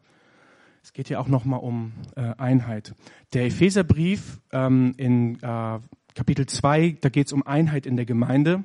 [0.83, 2.95] es geht ja auch nochmal um äh, Einheit.
[3.35, 5.79] Der Epheserbrief ähm, in äh,
[6.15, 8.65] Kapitel 2, da geht es um Einheit in der Gemeinde.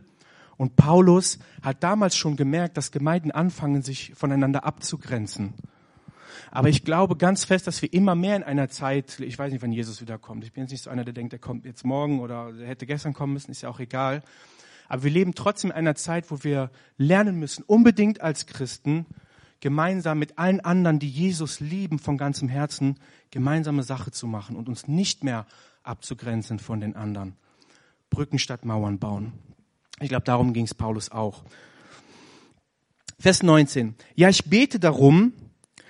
[0.57, 5.53] Und Paulus hat damals schon gemerkt, dass Gemeinden anfangen, sich voneinander abzugrenzen.
[6.51, 9.61] Aber ich glaube ganz fest, dass wir immer mehr in einer Zeit, ich weiß nicht,
[9.61, 10.43] wann Jesus wiederkommt.
[10.43, 12.85] Ich bin jetzt nicht so einer, der denkt, der kommt jetzt morgen oder der hätte
[12.85, 14.23] gestern kommen müssen, ist ja auch egal.
[14.87, 19.05] Aber wir leben trotzdem in einer Zeit, wo wir lernen müssen, unbedingt als Christen,
[19.59, 22.99] gemeinsam mit allen anderen, die Jesus lieben von ganzem Herzen,
[23.31, 25.47] gemeinsame Sache zu machen und uns nicht mehr
[25.83, 27.35] abzugrenzen von den anderen.
[28.09, 29.33] Brücken statt Mauern bauen.
[29.99, 31.43] Ich glaube, darum ging es Paulus auch.
[33.17, 33.95] Vers 19.
[34.15, 35.33] Ja, ich bete darum,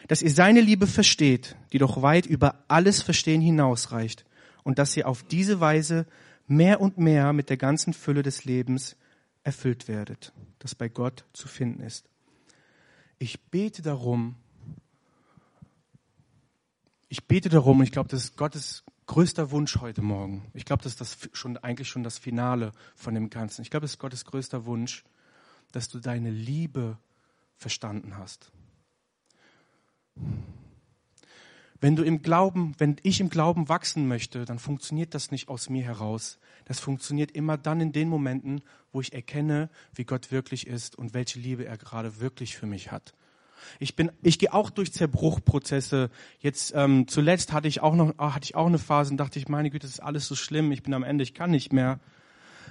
[0.07, 4.25] dass ihr seine Liebe versteht, die doch weit über alles Verstehen hinausreicht
[4.63, 6.05] und dass ihr auf diese Weise
[6.47, 8.95] mehr und mehr mit der ganzen Fülle des Lebens
[9.43, 12.09] erfüllt werdet, das bei Gott zu finden ist.
[13.17, 14.35] Ich bete darum,
[17.07, 20.49] ich bete darum, und ich glaube, das ist Gottes größter Wunsch heute Morgen.
[20.53, 23.61] Ich glaube, das ist das schon, eigentlich schon das Finale von dem Ganzen.
[23.61, 25.03] Ich glaube, das ist Gottes größter Wunsch,
[25.71, 26.97] dass du deine Liebe
[27.55, 28.51] verstanden hast.
[31.81, 35.69] Wenn du im Glauben, wenn ich im Glauben wachsen möchte, dann funktioniert das nicht aus
[35.69, 36.39] mir heraus.
[36.65, 41.13] Das funktioniert immer dann in den Momenten, wo ich erkenne, wie Gott wirklich ist und
[41.13, 43.13] welche Liebe er gerade wirklich für mich hat.
[43.79, 46.09] Ich bin, ich gehe auch durch Zerbruchprozesse.
[46.39, 49.39] Jetzt ähm, zuletzt hatte ich auch noch, ah, hatte ich auch eine Phase und dachte
[49.39, 50.71] ich, meine Güte, das ist alles so schlimm.
[50.71, 51.99] Ich bin am Ende, ich kann nicht mehr.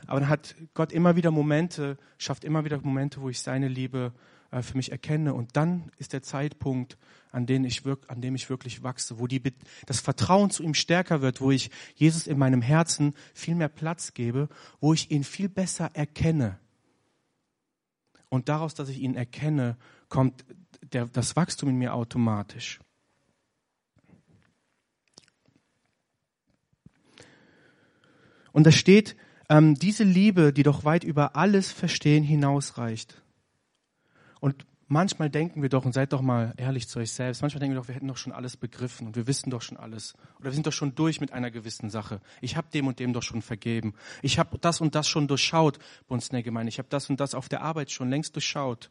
[0.07, 4.13] Aber dann hat Gott immer wieder Momente, schafft immer wieder Momente, wo ich seine Liebe
[4.13, 5.35] äh, für mich erkenne.
[5.35, 6.97] Und dann ist der Zeitpunkt,
[7.33, 9.43] an dem ich, wirk, an dem ich wirklich wachse, wo die,
[9.87, 14.15] das Vertrauen zu ihm stärker wird, wo ich Jesus in meinem Herzen viel mehr Platz
[14.15, 14.49] gebe,
[14.81, 16.59] wo ich ihn viel besser erkenne.
[18.29, 19.77] Und daraus, dass ich ihn erkenne,
[20.09, 20.45] kommt
[20.93, 22.81] der, das Wachstum in mir automatisch.
[28.53, 29.17] Und da steht,
[29.49, 33.24] ähm, diese Liebe, die doch weit über alles Verstehen hinausreicht.
[34.45, 37.77] Und manchmal denken wir doch, und seid doch mal ehrlich zu euch selbst, manchmal denken
[37.77, 40.13] wir doch, wir hätten doch schon alles begriffen und wir wissen doch schon alles.
[40.39, 42.21] Oder wir sind doch schon durch mit einer gewissen Sache.
[42.43, 43.95] Ich habe dem und dem doch schon vergeben.
[44.21, 45.79] Ich habe das und das schon durchschaut
[46.09, 46.69] bei uns in der Gemeinde.
[46.69, 48.91] Ich habe das und das auf der Arbeit schon längst durchschaut.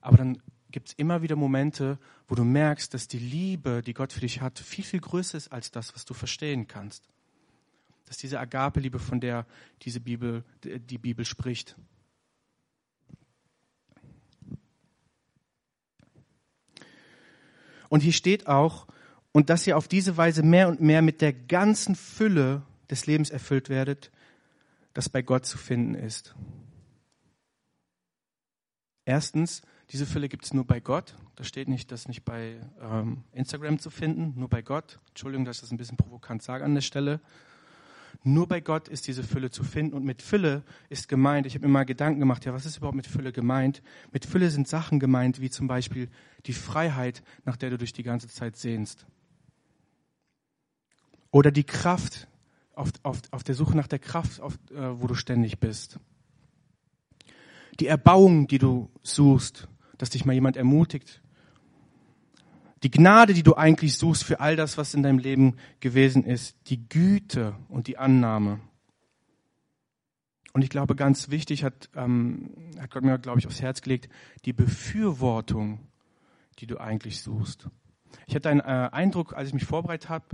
[0.00, 4.12] Aber dann gibt es immer wieder Momente, wo du merkst, dass die Liebe, die Gott
[4.12, 7.08] für dich hat, viel, viel größer ist als das, was du verstehen kannst.
[8.06, 9.46] Dass diese Agape-Liebe, von der
[9.82, 11.74] diese Bibel, die Bibel spricht.
[17.92, 18.86] Und hier steht auch,
[19.32, 23.28] und dass ihr auf diese Weise mehr und mehr mit der ganzen Fülle des Lebens
[23.28, 24.10] erfüllt werdet,
[24.94, 26.34] das bei Gott zu finden ist.
[29.04, 31.14] Erstens, diese Fülle gibt es nur bei Gott.
[31.36, 34.98] Da steht nicht, das nicht bei ähm, Instagram zu finden, nur bei Gott.
[35.08, 37.20] Entschuldigung, dass ich das ein bisschen provokant sage an der Stelle.
[38.24, 39.94] Nur bei Gott ist diese Fülle zu finden.
[39.94, 42.96] Und mit Fülle ist gemeint, ich habe mir mal Gedanken gemacht, ja, was ist überhaupt
[42.96, 43.82] mit Fülle gemeint?
[44.12, 46.08] Mit Fülle sind Sachen gemeint, wie zum Beispiel
[46.46, 49.06] die Freiheit, nach der du dich die ganze Zeit sehnst.
[51.32, 52.28] Oder die Kraft,
[52.74, 55.98] auf, auf, auf der Suche nach der Kraft, auf, äh, wo du ständig bist.
[57.80, 59.66] Die Erbauung, die du suchst,
[59.98, 61.22] dass dich mal jemand ermutigt.
[62.82, 66.56] Die Gnade, die du eigentlich suchst für all das, was in deinem Leben gewesen ist.
[66.68, 68.60] Die Güte und die Annahme.
[70.52, 74.08] Und ich glaube, ganz wichtig hat, ähm, hat Gott mir, glaube ich, aufs Herz gelegt,
[74.44, 75.80] die Befürwortung,
[76.58, 77.68] die du eigentlich suchst.
[78.26, 80.26] Ich hatte einen äh, Eindruck, als ich mich vorbereitet habe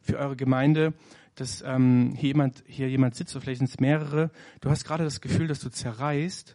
[0.00, 0.94] für eure Gemeinde,
[1.34, 4.30] dass ähm, hier, jemand, hier jemand sitzt, oder vielleicht sind es mehrere.
[4.60, 6.54] Du hast gerade das Gefühl, dass du zerreißt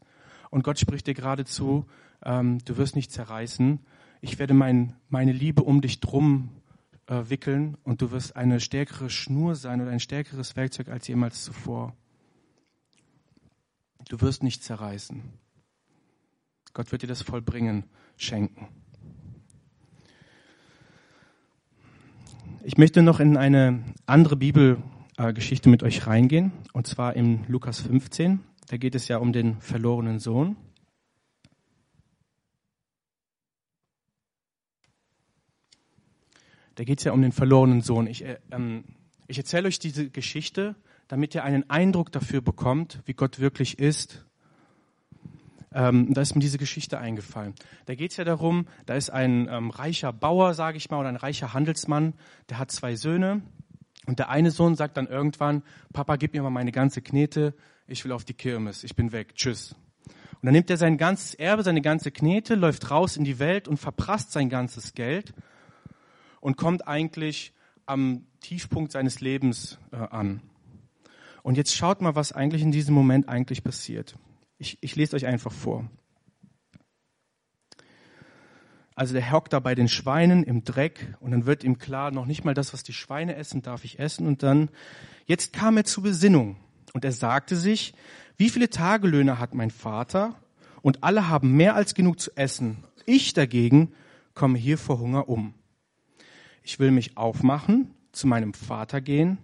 [0.49, 1.85] und Gott spricht dir geradezu,
[2.23, 3.79] ähm, du wirst nicht zerreißen.
[4.23, 6.49] Ich werde mein, meine Liebe um dich drum
[7.07, 11.43] äh, wickeln und du wirst eine stärkere Schnur sein oder ein stärkeres Werkzeug als jemals
[11.43, 11.95] zuvor.
[14.09, 15.23] Du wirst nicht zerreißen.
[16.73, 18.67] Gott wird dir das Vollbringen schenken.
[22.63, 28.39] Ich möchte noch in eine andere Bibelgeschichte mit euch reingehen, und zwar in Lukas 15.
[28.67, 30.57] Da geht es ja um den verlorenen Sohn.
[36.75, 38.07] Da geht es ja um den verlorenen Sohn.
[38.07, 38.83] Ich, äh, ähm,
[39.27, 40.75] ich erzähle euch diese Geschichte,
[41.07, 44.25] damit ihr einen Eindruck dafür bekommt, wie Gott wirklich ist.
[45.73, 47.53] Ähm, da ist mir diese Geschichte eingefallen.
[47.85, 51.09] Da geht es ja darum, da ist ein ähm, reicher Bauer, sage ich mal, oder
[51.09, 52.13] ein reicher Handelsmann,
[52.49, 53.41] der hat zwei Söhne.
[54.05, 57.53] Und der eine Sohn sagt dann irgendwann, Papa, gib mir mal meine ganze Knete,
[57.87, 59.75] ich will auf die Kirmes, ich bin weg, tschüss.
[60.05, 63.67] Und dann nimmt er sein ganzes Erbe, seine ganze Knete, läuft raus in die Welt
[63.67, 65.33] und verprasst sein ganzes Geld
[66.41, 67.53] und kommt eigentlich
[67.85, 70.41] am Tiefpunkt seines Lebens äh, an.
[71.43, 74.17] Und jetzt schaut mal, was eigentlich in diesem Moment eigentlich passiert.
[74.57, 75.89] Ich, ich lese euch einfach vor.
[78.93, 82.25] Also der hockt da bei den Schweinen im Dreck und dann wird ihm klar, noch
[82.25, 84.27] nicht mal das, was die Schweine essen, darf ich essen.
[84.27, 84.69] Und dann,
[85.25, 86.57] jetzt kam er zur Besinnung
[86.93, 87.93] und er sagte sich,
[88.37, 90.35] wie viele Tagelöhne hat mein Vater?
[90.81, 92.83] Und alle haben mehr als genug zu essen.
[93.05, 93.93] Ich dagegen
[94.33, 95.53] komme hier vor Hunger um.
[96.71, 99.39] Ich will mich aufmachen, zu meinem Vater gehen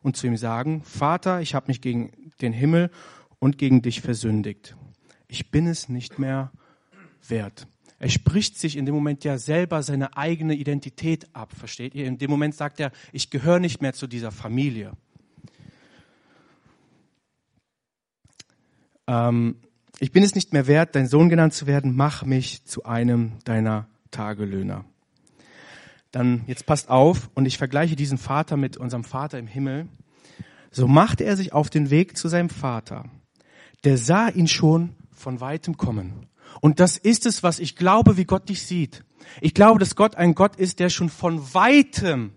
[0.00, 2.90] und zu ihm sagen, Vater, ich habe mich gegen den Himmel
[3.38, 4.76] und gegen dich versündigt.
[5.28, 6.50] Ich bin es nicht mehr
[7.28, 7.66] wert.
[7.98, 12.06] Er spricht sich in dem Moment ja selber seine eigene Identität ab, versteht ihr?
[12.06, 14.92] In dem Moment sagt er, ich gehöre nicht mehr zu dieser Familie.
[19.06, 19.56] Ähm,
[19.98, 23.32] ich bin es nicht mehr wert, dein Sohn genannt zu werden, mach mich zu einem
[23.44, 24.86] deiner Tagelöhner.
[26.10, 29.88] Dann, jetzt passt auf, und ich vergleiche diesen Vater mit unserem Vater im Himmel.
[30.70, 33.04] So machte er sich auf den Weg zu seinem Vater.
[33.84, 36.26] Der sah ihn schon von weitem kommen.
[36.60, 39.04] Und das ist es, was ich glaube, wie Gott dich sieht.
[39.40, 42.32] Ich glaube, dass Gott ein Gott ist, der schon von weitem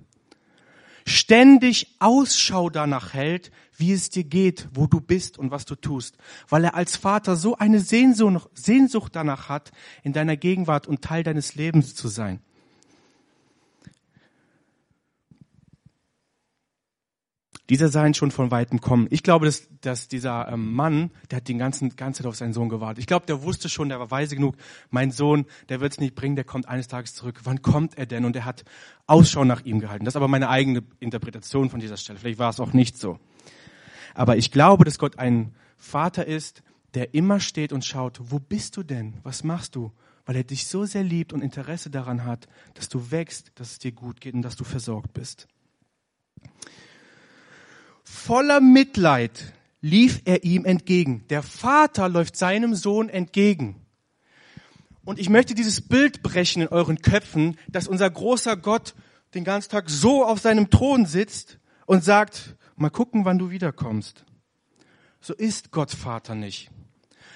[1.05, 6.17] ständig Ausschau danach hält, wie es dir geht, wo du bist und was du tust,
[6.47, 9.71] weil er als Vater so eine Sehnsucht danach hat,
[10.03, 12.39] in deiner Gegenwart und Teil deines Lebens zu sein.
[17.69, 19.07] Dieser sah ihn schon von Weitem kommen.
[19.09, 22.51] Ich glaube, dass, dass dieser ähm, Mann, der hat die ganzen, ganze Zeit auf seinen
[22.51, 22.99] Sohn gewartet.
[22.99, 24.57] Ich glaube, der wusste schon, der war weise genug,
[24.89, 27.39] mein Sohn, der wird es nicht bringen, der kommt eines Tages zurück.
[27.45, 28.25] Wann kommt er denn?
[28.25, 28.65] Und er hat
[29.07, 30.03] Ausschau nach ihm gehalten.
[30.03, 32.19] Das ist aber meine eigene Interpretation von dieser Stelle.
[32.19, 33.17] Vielleicht war es auch nicht so.
[34.13, 38.77] Aber ich glaube, dass Gott ein Vater ist, der immer steht und schaut, wo bist
[38.77, 39.15] du denn?
[39.23, 39.91] Was machst du?
[40.25, 43.79] Weil er dich so sehr liebt und Interesse daran hat, dass du wächst, dass es
[43.79, 45.47] dir gut geht und dass du versorgt bist.
[48.03, 51.25] Voller Mitleid lief er ihm entgegen.
[51.29, 53.83] Der Vater läuft seinem Sohn entgegen.
[55.05, 58.95] Und ich möchte dieses Bild brechen in euren Köpfen, dass unser großer Gott
[59.33, 64.23] den ganzen Tag so auf seinem Thron sitzt und sagt, mal gucken, wann du wiederkommst.
[65.19, 66.69] So ist Gott Vater nicht.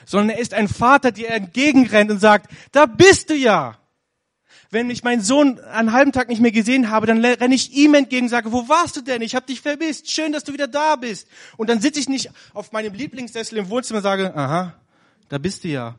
[0.06, 3.78] Sondern er ist ein Vater, der entgegenrennt und sagt, da bist du ja.
[4.70, 7.94] Wenn ich meinen Sohn einen halben Tag nicht mehr gesehen habe, dann renne ich ihm
[7.94, 9.22] entgegen und sage, wo warst du denn?
[9.22, 10.12] Ich habe dich vermisst.
[10.12, 11.28] Schön, dass du wieder da bist.
[11.56, 14.74] Und dann sitze ich nicht auf meinem Lieblingssessel im Wohnzimmer und sage, aha,
[15.30, 15.98] da bist du ja.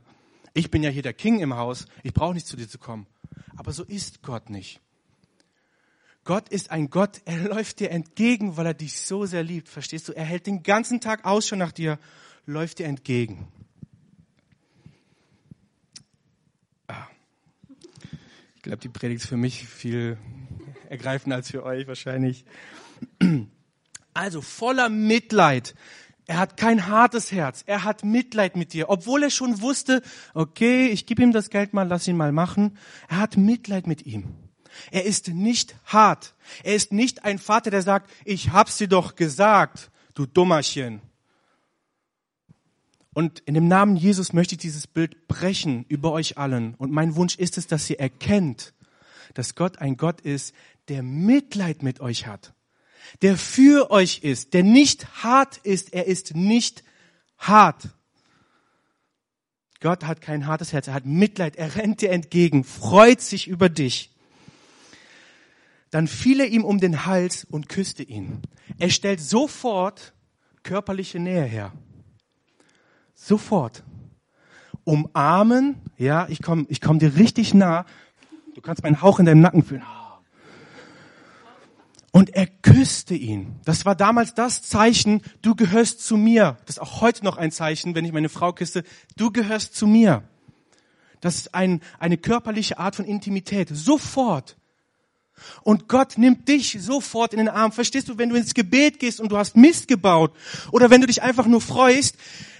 [0.55, 1.87] Ich bin ja hier der King im Haus.
[2.03, 3.07] Ich brauche nicht zu dir zu kommen.
[3.57, 4.81] Aber so ist Gott nicht.
[6.25, 9.67] Gott ist ein Gott, er läuft dir entgegen, weil er dich so sehr liebt.
[9.67, 10.13] Verstehst du?
[10.13, 11.99] Er hält den ganzen Tag Ausschau nach dir,
[12.45, 13.49] läuft dir entgegen.
[18.69, 20.19] Glaube, die Predigt ist für mich viel
[20.91, 22.45] ergreifender als für euch wahrscheinlich.
[24.13, 25.75] Also voller Mitleid.
[26.27, 27.63] Er hat kein hartes Herz.
[27.67, 30.03] Er hat Mitleid mit dir, obwohl er schon wusste,
[30.35, 32.77] okay, ich gebe ihm das Geld mal, lass ihn mal machen.
[33.09, 34.35] Er hat Mitleid mit ihm.
[34.91, 36.35] Er ist nicht hart.
[36.63, 41.01] Er ist nicht ein Vater, der sagt, ich hab's dir doch gesagt, du Dummerchen.
[43.19, 46.75] Und in dem Namen Jesus möchte ich dieses Bild brechen über euch allen.
[46.75, 48.75] Und mein Wunsch ist es, dass ihr erkennt,
[49.35, 50.55] dass Gott ein Gott ist,
[50.87, 52.55] der Mitleid mit euch hat,
[53.23, 55.93] der für euch ist, der nicht hart ist.
[55.93, 56.85] Er ist nicht
[57.39, 57.89] hart.
[59.81, 63.69] Gott hat kein hartes Herz, er hat Mitleid, er rennt dir entgegen, freut sich über
[63.69, 64.15] dich.
[65.91, 68.43] Dann fiel er ihm um den Hals und küsste ihn.
[68.79, 70.13] Er stellt sofort
[70.63, 71.73] körperliche Nähe her.
[73.21, 73.83] Sofort.
[74.85, 77.85] Umarmen, ja, ich komme ich komm dir richtig nah.
[78.55, 79.83] Du kannst meinen Hauch in deinem Nacken fühlen.
[82.11, 83.57] Und er küsste ihn.
[83.65, 86.57] Das war damals das Zeichen, du gehörst zu mir.
[86.65, 88.83] Das ist auch heute noch ein Zeichen, wenn ich meine Frau küsse,
[89.17, 90.23] du gehörst zu mir.
[91.21, 93.69] Das ist ein, eine körperliche Art von Intimität.
[93.71, 94.57] Sofort.
[95.63, 97.73] Und Gott nimmt dich sofort in den Arm.
[97.73, 100.33] Verstehst du, wenn du ins Gebet gehst und du hast Mist gebaut
[100.73, 102.17] oder wenn du dich einfach nur freust,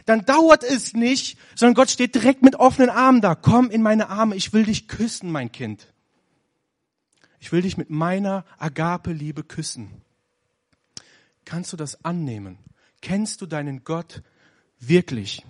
[0.09, 3.35] dann dauert es nicht, sondern Gott steht direkt mit offenen Armen da.
[3.35, 5.93] Komm in meine Arme, ich will dich küssen, mein Kind.
[7.41, 9.91] Ich will dich mit meiner Agape-Liebe küssen.
[11.45, 12.57] Kannst du das annehmen?
[13.03, 14.23] Kennst du deinen Gott
[14.81, 15.45] wirklich?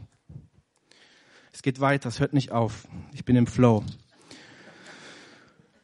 [1.52, 2.88] Es geht weiter, es hört nicht auf.
[3.12, 3.84] Ich bin im Flow.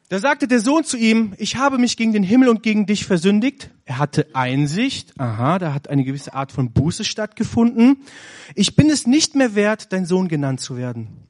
[0.09, 3.05] Da sagte der Sohn zu ihm, ich habe mich gegen den Himmel und gegen dich
[3.05, 3.71] versündigt.
[3.85, 5.19] Er hatte Einsicht.
[5.21, 7.99] Aha, da hat eine gewisse Art von Buße stattgefunden.
[8.55, 11.29] Ich bin es nicht mehr wert, dein Sohn genannt zu werden.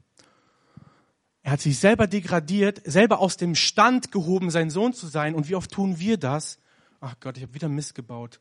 [1.43, 5.35] Er hat sich selber degradiert, selber aus dem Stand gehoben, sein Sohn zu sein.
[5.35, 6.57] Und wie oft tun wir das?
[7.01, 8.39] Ach Gott, ich habe wieder Mist gebaut.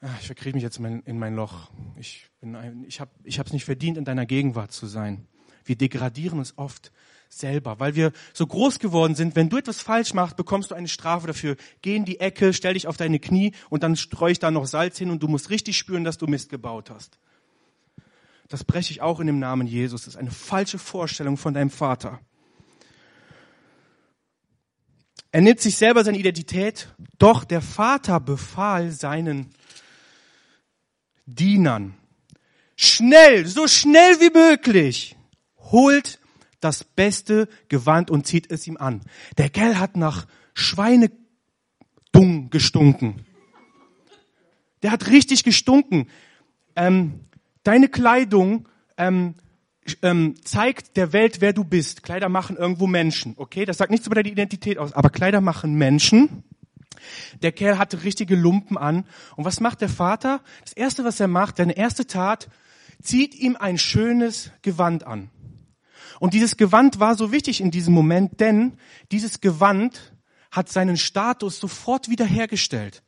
[0.00, 1.70] Ah, ich verkriege mich jetzt in mein Loch.
[1.96, 5.26] Ich, bin, ich habe es nicht verdient, in deiner Gegenwart zu sein.
[5.64, 6.92] Wir degradieren uns oft
[7.28, 10.88] selber, weil wir so groß geworden sind, wenn du etwas falsch machst, bekommst du eine
[10.88, 11.56] Strafe dafür.
[11.82, 14.66] Geh in die Ecke, stell dich auf deine Knie und dann streue ich da noch
[14.66, 17.18] Salz hin und du musst richtig spüren, dass du Mist gebaut hast.
[18.48, 20.02] Das breche ich auch in dem Namen Jesus.
[20.02, 22.20] Das ist eine falsche Vorstellung von deinem Vater.
[25.32, 29.52] Er nimmt sich selber seine Identität, doch der Vater befahl seinen
[31.26, 31.94] Dienern,
[32.76, 35.16] schnell, so schnell wie möglich,
[35.58, 36.20] holt
[36.60, 39.02] das beste Gewand und zieht es ihm an.
[39.38, 43.26] Der Kerl hat nach Schweinedung gestunken.
[44.82, 46.08] Der hat richtig gestunken.
[46.74, 47.20] Ähm,
[47.62, 49.34] deine Kleidung ähm,
[50.02, 52.02] ähm, zeigt der Welt, wer du bist.
[52.02, 53.34] Kleider machen irgendwo Menschen.
[53.36, 56.44] Okay, das sagt nichts über deine Identität aus, aber Kleider machen Menschen.
[57.42, 59.04] Der Kerl hatte richtige Lumpen an.
[59.36, 60.40] Und was macht der Vater?
[60.62, 62.48] Das erste, was er macht, seine erste Tat,
[63.02, 65.30] zieht ihm ein schönes Gewand an.
[66.20, 68.78] Und dieses Gewand war so wichtig in diesem Moment, denn
[69.12, 70.14] dieses Gewand
[70.50, 73.02] hat seinen Status sofort wiederhergestellt.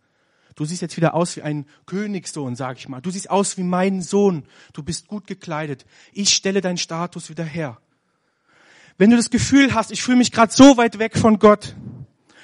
[0.55, 3.01] Du siehst jetzt wieder aus wie ein Königssohn, sag ich mal.
[3.01, 4.43] Du siehst aus wie mein Sohn.
[4.73, 5.87] Du bist gut gekleidet.
[6.13, 7.79] Ich stelle deinen Status wieder her.
[8.99, 11.77] Wenn du das Gefühl hast, ich fühle mich gerade so weit weg von Gott,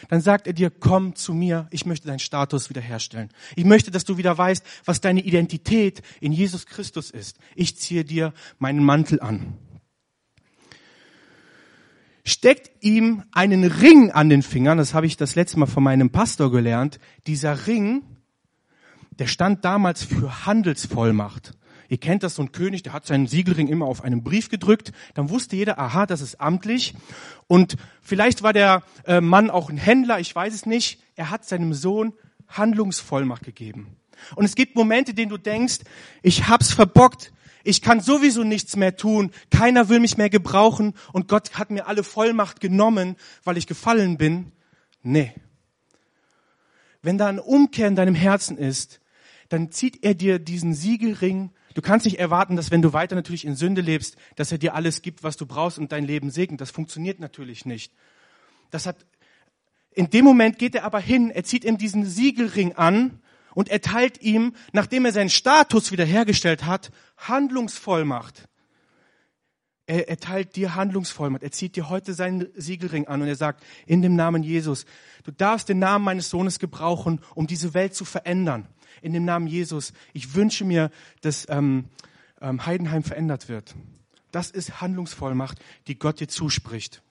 [0.08, 3.30] dann sagt er dir, komm zu mir, ich möchte deinen Status wiederherstellen.
[3.56, 7.38] Ich möchte, dass du wieder weißt, was deine Identität in Jesus Christus ist.
[7.56, 9.58] Ich ziehe dir meinen Mantel an.
[12.26, 16.10] Steckt ihm einen Ring an den Fingern, das habe ich das letzte Mal von meinem
[16.10, 16.98] Pastor gelernt.
[17.26, 18.02] Dieser Ring,
[19.18, 21.52] der stand damals für Handelsvollmacht.
[21.88, 24.92] Ihr kennt das, so ein König, der hat seinen Siegelring immer auf einen Brief gedrückt.
[25.12, 26.94] Dann wusste jeder, aha, das ist amtlich.
[27.46, 31.02] Und vielleicht war der äh, Mann auch ein Händler, ich weiß es nicht.
[31.16, 32.14] Er hat seinem Sohn
[32.48, 33.96] Handlungsvollmacht gegeben.
[34.34, 35.80] Und es gibt Momente, in denen du denkst,
[36.22, 37.32] ich hab's verbockt.
[37.64, 39.32] Ich kann sowieso nichts mehr tun.
[39.50, 40.94] Keiner will mich mehr gebrauchen.
[41.12, 44.52] Und Gott hat mir alle Vollmacht genommen, weil ich gefallen bin.
[45.02, 45.32] Nee.
[47.02, 49.00] Wenn da eine Umkehr in deinem Herzen ist,
[49.48, 53.44] dann zieht er dir diesen Siegelring Du kannst nicht erwarten, dass wenn du weiter natürlich
[53.44, 56.60] in Sünde lebst, dass er dir alles gibt, was du brauchst und dein Leben segnet.
[56.60, 57.92] Das funktioniert natürlich nicht.
[58.70, 59.04] Das hat,
[59.92, 63.20] in dem Moment geht er aber hin, er zieht ihm diesen Siegelring an
[63.54, 68.48] und erteilt ihm, nachdem er seinen Status wiederhergestellt hat, Handlungsvollmacht.
[69.86, 71.42] Er erteilt dir Handlungsvollmacht.
[71.42, 74.86] Er zieht dir heute seinen Siegelring an und er sagt, in dem Namen Jesus,
[75.24, 78.66] du darfst den Namen meines Sohnes gebrauchen, um diese Welt zu verändern
[79.02, 79.92] in dem Namen Jesus.
[80.14, 81.86] Ich wünsche mir, dass ähm,
[82.40, 83.74] ähm, Heidenheim verändert wird.
[84.32, 87.02] Das ist Handlungsvollmacht, die Gott dir zuspricht.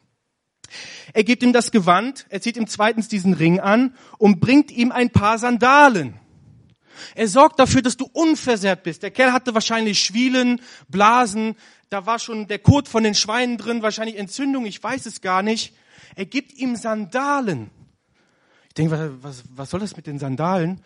[1.14, 4.92] Er gibt ihm das Gewand, er zieht ihm zweitens diesen Ring an und bringt ihm
[4.92, 6.20] ein paar Sandalen.
[7.16, 9.04] Er sorgt dafür, dass du unversehrt bist.
[9.04, 11.56] Der Kerl hatte wahrscheinlich Schwielen, Blasen,
[11.90, 15.44] da war schon der Kot von den Schweinen drin, wahrscheinlich Entzündung, ich weiß es gar
[15.44, 15.76] nicht.
[16.16, 17.70] Er gibt ihm Sandalen.
[18.68, 20.82] Ich denke, was, was soll das mit den Sandalen?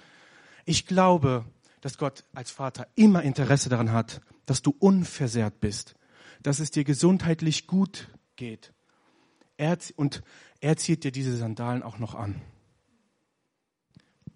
[0.65, 1.45] Ich glaube,
[1.79, 5.95] dass Gott als Vater immer Interesse daran hat, dass du unversehrt bist,
[6.43, 8.73] dass es dir gesundheitlich gut geht.
[9.55, 10.23] Er, und
[10.59, 12.41] er zieht dir diese Sandalen auch noch an.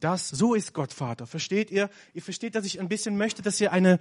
[0.01, 1.27] Das, so ist Gott Vater.
[1.27, 1.89] Versteht ihr?
[2.15, 3.99] Ihr versteht, dass ich ein bisschen möchte, dass ihr eine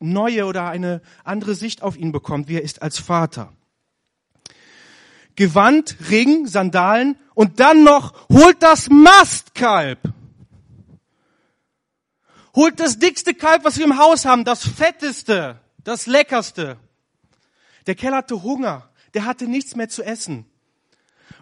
[0.00, 3.52] neue oder eine andere Sicht auf ihn bekommt, wie er ist als Vater.
[5.36, 10.00] Gewand, Ring, Sandalen und dann noch holt das Mastkalb.
[12.56, 16.78] Holt das dickste Kalb, was wir im Haus haben, das fetteste, das leckerste.
[17.86, 20.46] Der Kerl hatte Hunger, der hatte nichts mehr zu essen.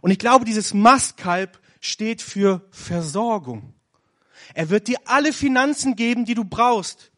[0.00, 3.74] Und ich glaube, dieses Mastkalb steht für Versorgung.
[4.54, 7.10] Er wird dir alle Finanzen geben, die du brauchst.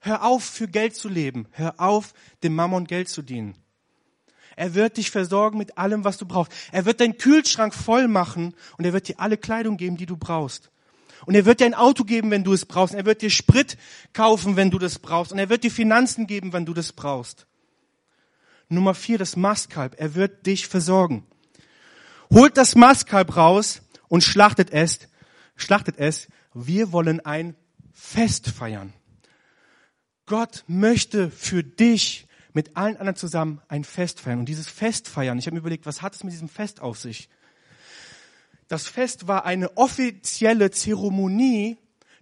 [0.00, 1.46] Hör auf, für Geld zu leben.
[1.52, 3.56] Hör auf, dem Mammon Geld zu dienen.
[4.56, 6.52] Er wird dich versorgen mit allem, was du brauchst.
[6.72, 10.16] Er wird deinen Kühlschrank voll machen und er wird dir alle Kleidung geben, die du
[10.16, 10.70] brauchst.
[11.24, 12.94] Und er wird dir ein Auto geben, wenn du es brauchst.
[12.94, 13.78] Er wird dir Sprit
[14.12, 15.32] kaufen, wenn du das brauchst.
[15.32, 17.46] Und er wird dir Finanzen geben, wenn du das brauchst.
[18.68, 19.94] Nummer vier, das Mastkalb.
[19.98, 21.26] Er wird dich versorgen.
[22.32, 25.00] Holt das Mastkalb raus und schlachtet es.
[25.54, 26.28] Schlachtet es.
[26.54, 27.56] Wir wollen ein
[27.92, 28.92] Fest feiern.
[30.26, 34.40] Gott möchte für dich mit allen anderen zusammen ein Fest feiern.
[34.40, 36.98] Und dieses Fest feiern, ich habe mir überlegt, was hat es mit diesem Fest auf
[36.98, 37.28] sich?
[38.68, 41.78] Das Fest war eine offizielle Zeremonie,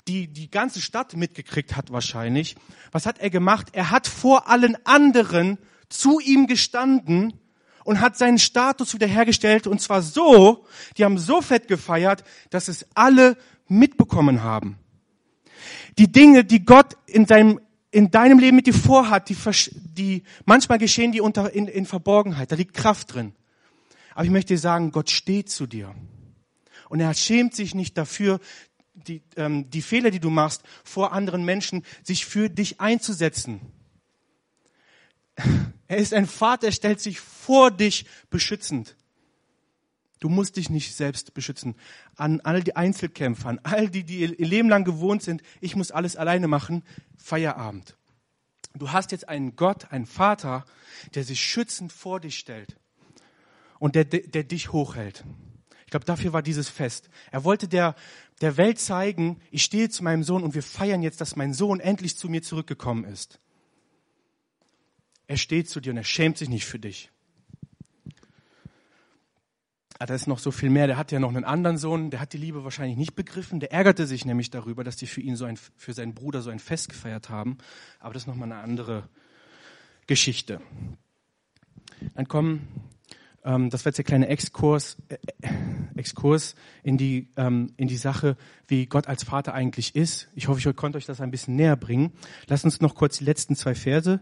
[0.09, 2.57] die die ganze Stadt mitgekriegt hat wahrscheinlich.
[2.91, 3.69] Was hat er gemacht?
[3.73, 7.35] Er hat vor allen anderen zu ihm gestanden
[7.85, 9.67] und hat seinen Status wiederhergestellt.
[9.67, 10.67] Und zwar so,
[10.97, 13.37] die haben so fett gefeiert, dass es alle
[13.71, 14.79] mitbekommen haben.
[15.99, 19.37] Die Dinge, die Gott in deinem, in deinem Leben mit dir vorhat, die,
[19.75, 22.53] die manchmal geschehen die unter, in, in Verborgenheit.
[22.53, 23.33] Da liegt Kraft drin.
[24.15, 25.95] Aber ich möchte dir sagen, Gott steht zu dir.
[26.89, 28.41] Und er schämt sich nicht dafür,
[28.95, 33.61] die, ähm, die Fehler, die du machst, vor anderen Menschen, sich für dich einzusetzen.
[35.87, 38.95] Er ist ein Vater, er stellt sich vor dich beschützend.
[40.21, 41.75] Du musst dich nicht selbst beschützen.
[42.15, 45.91] An all die Einzelkämpfer, an all die, die ihr Leben lang gewohnt sind, ich muss
[45.91, 46.85] alles alleine machen,
[47.17, 47.97] Feierabend.
[48.75, 50.65] Du hast jetzt einen Gott, einen Vater,
[51.15, 52.77] der sich schützend vor dich stellt
[53.79, 55.25] und der, der, der dich hochhält.
[55.87, 57.11] Ich glaube, dafür war dieses Fest.
[57.33, 57.97] Er wollte der,
[58.43, 61.81] der Welt zeigen, ich stehe zu meinem Sohn und wir feiern jetzt, dass mein Sohn
[61.81, 63.41] endlich zu mir zurückgekommen ist.
[65.27, 67.11] Er steht zu dir und er schämt sich nicht für dich.
[70.03, 70.87] Ah, da ist noch so viel mehr.
[70.87, 73.61] Der hat ja noch einen anderen Sohn, der hat die Liebe wahrscheinlich nicht begriffen.
[73.61, 76.49] Der ärgerte sich nämlich darüber, dass die für ihn so ein, für seinen Bruder so
[76.49, 77.59] ein Fest gefeiert haben.
[77.99, 79.11] Aber das ist nochmal eine andere
[80.07, 80.63] Geschichte.
[82.15, 82.67] Dann kommen,
[83.45, 85.51] ähm, das wird jetzt der kleine Exkurs, äh, äh,
[85.97, 88.39] Exkurs in die, ähm, in die Sache,
[88.69, 90.29] wie Gott als Vater eigentlich ist.
[90.35, 92.15] Ich hoffe, ich konnte euch das ein bisschen näher bringen.
[92.47, 94.21] Lasst uns noch kurz die letzten zwei Verse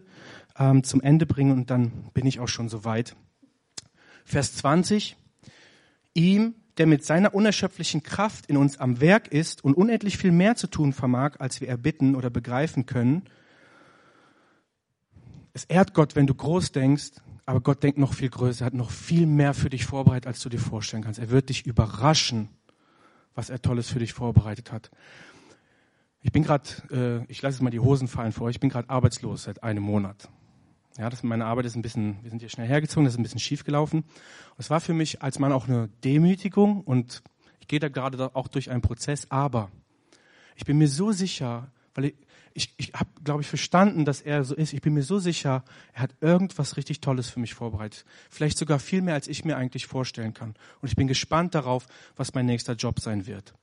[0.59, 3.15] ähm, zum Ende bringen und dann bin ich auch schon soweit.
[4.25, 5.17] Vers 20
[6.19, 10.57] ihm, der mit seiner unerschöpflichen Kraft in uns am Werk ist und unendlich viel mehr
[10.57, 13.23] zu tun vermag, als wir erbitten oder begreifen können.
[15.53, 17.13] Es ehrt Gott, wenn du groß denkst,
[17.47, 20.41] aber Gott denkt noch viel größer, er hat noch viel mehr für dich vorbereitet, als
[20.41, 21.19] du dir vorstellen kannst.
[21.19, 22.49] Er wird dich überraschen,
[23.35, 24.91] was er Tolles für dich vorbereitet hat.
[26.21, 28.91] Ich bin gerade, äh, ich lasse jetzt mal die Hosen fallen vor ich bin gerade
[28.91, 30.29] arbeitslos seit einem Monat.
[30.99, 33.23] Ja, das, meine Arbeit ist ein bisschen, wir sind hier schnell hergezogen, das ist ein
[33.23, 34.03] bisschen schief gelaufen.
[34.59, 37.23] Es war für mich als Mann auch eine Demütigung und
[37.61, 39.71] ich gehe da gerade auch durch einen Prozess, aber
[40.57, 42.15] ich bin mir so sicher, weil ich,
[42.53, 44.73] ich, ich habe, glaube ich, verstanden, dass er so ist.
[44.73, 48.05] Ich bin mir so sicher, er hat irgendwas richtig Tolles für mich vorbereitet.
[48.29, 50.57] Vielleicht sogar viel mehr, als ich mir eigentlich vorstellen kann.
[50.81, 51.87] Und ich bin gespannt darauf,
[52.17, 53.55] was mein nächster Job sein wird.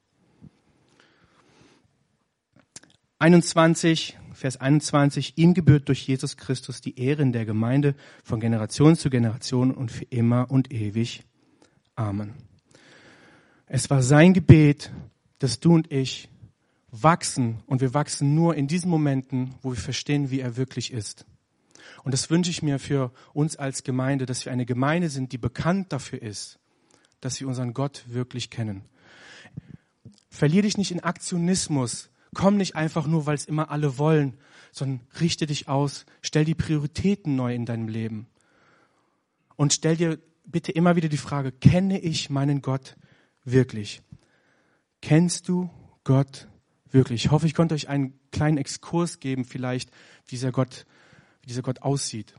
[3.26, 8.96] 21, Vers 21, ihm gebührt durch Jesus Christus die Ehre in der Gemeinde von Generation
[8.96, 11.24] zu Generation und für immer und ewig.
[11.96, 12.36] Amen.
[13.66, 14.92] Es war sein Gebet,
[15.40, 16.30] dass du und ich
[16.92, 21.26] wachsen und wir wachsen nur in diesen Momenten, wo wir verstehen, wie er wirklich ist.
[22.04, 25.40] Und das wünsche ich mir für uns als Gemeinde, dass wir eine Gemeinde sind, die
[25.40, 26.60] bekannt dafür ist,
[27.22, 28.84] dass wir unseren Gott wirklich kennen.
[30.30, 34.38] Verlier dich nicht in Aktionismus, Komm nicht einfach nur, weil es immer alle wollen,
[34.72, 38.28] sondern richte dich aus, stell die Prioritäten neu in deinem Leben.
[39.56, 42.98] Und stell dir bitte immer wieder die Frage, kenne ich meinen Gott
[43.44, 44.02] wirklich?
[45.02, 45.70] Kennst du
[46.04, 46.48] Gott
[46.92, 47.26] wirklich?
[47.26, 49.92] Ich hoffe, ich konnte euch einen kleinen Exkurs geben, vielleicht,
[50.26, 50.86] wie dieser Gott,
[51.42, 52.36] wie dieser Gott aussieht.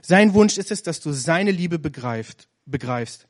[0.00, 3.28] Sein Wunsch ist es, dass du seine Liebe begreifst, begreifst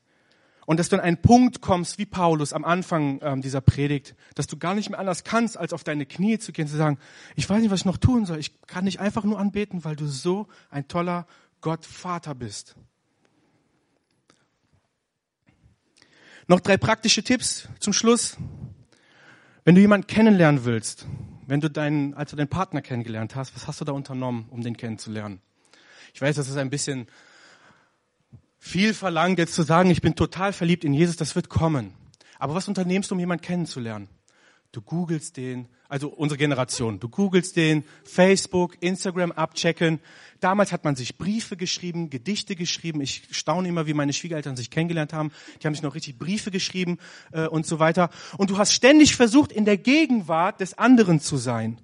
[0.66, 4.46] und dass du an einen Punkt kommst, wie Paulus am Anfang ähm, dieser Predigt, dass
[4.46, 6.98] du gar nicht mehr anders kannst, als auf deine Knie zu gehen, zu sagen,
[7.34, 8.38] ich weiß nicht, was ich noch tun soll.
[8.38, 11.26] Ich kann dich einfach nur anbeten, weil du so ein toller
[11.60, 12.76] Gott Vater bist.
[16.46, 18.36] Noch drei praktische Tipps zum Schluss.
[19.64, 21.06] Wenn du jemanden kennenlernen willst,
[21.46, 24.60] wenn du deinen, als du deinen Partner kennengelernt hast, was hast du da unternommen, um
[24.62, 25.40] den kennenzulernen?
[26.14, 27.06] Ich weiß, das ist ein bisschen
[28.64, 31.94] viel verlangt, jetzt zu sagen, ich bin total verliebt in Jesus, das wird kommen.
[32.38, 34.08] Aber was unternehmst du, um jemanden kennenzulernen?
[34.70, 39.98] Du googelst den, also unsere Generation, du googelst den, Facebook, Instagram abchecken.
[40.38, 43.00] Damals hat man sich Briefe geschrieben, Gedichte geschrieben.
[43.00, 45.32] Ich staune immer, wie meine Schwiegereltern sich kennengelernt haben.
[45.60, 46.98] Die haben sich noch richtig Briefe geschrieben
[47.32, 48.10] äh, und so weiter.
[48.38, 51.80] Und du hast ständig versucht, in der Gegenwart des anderen zu sein.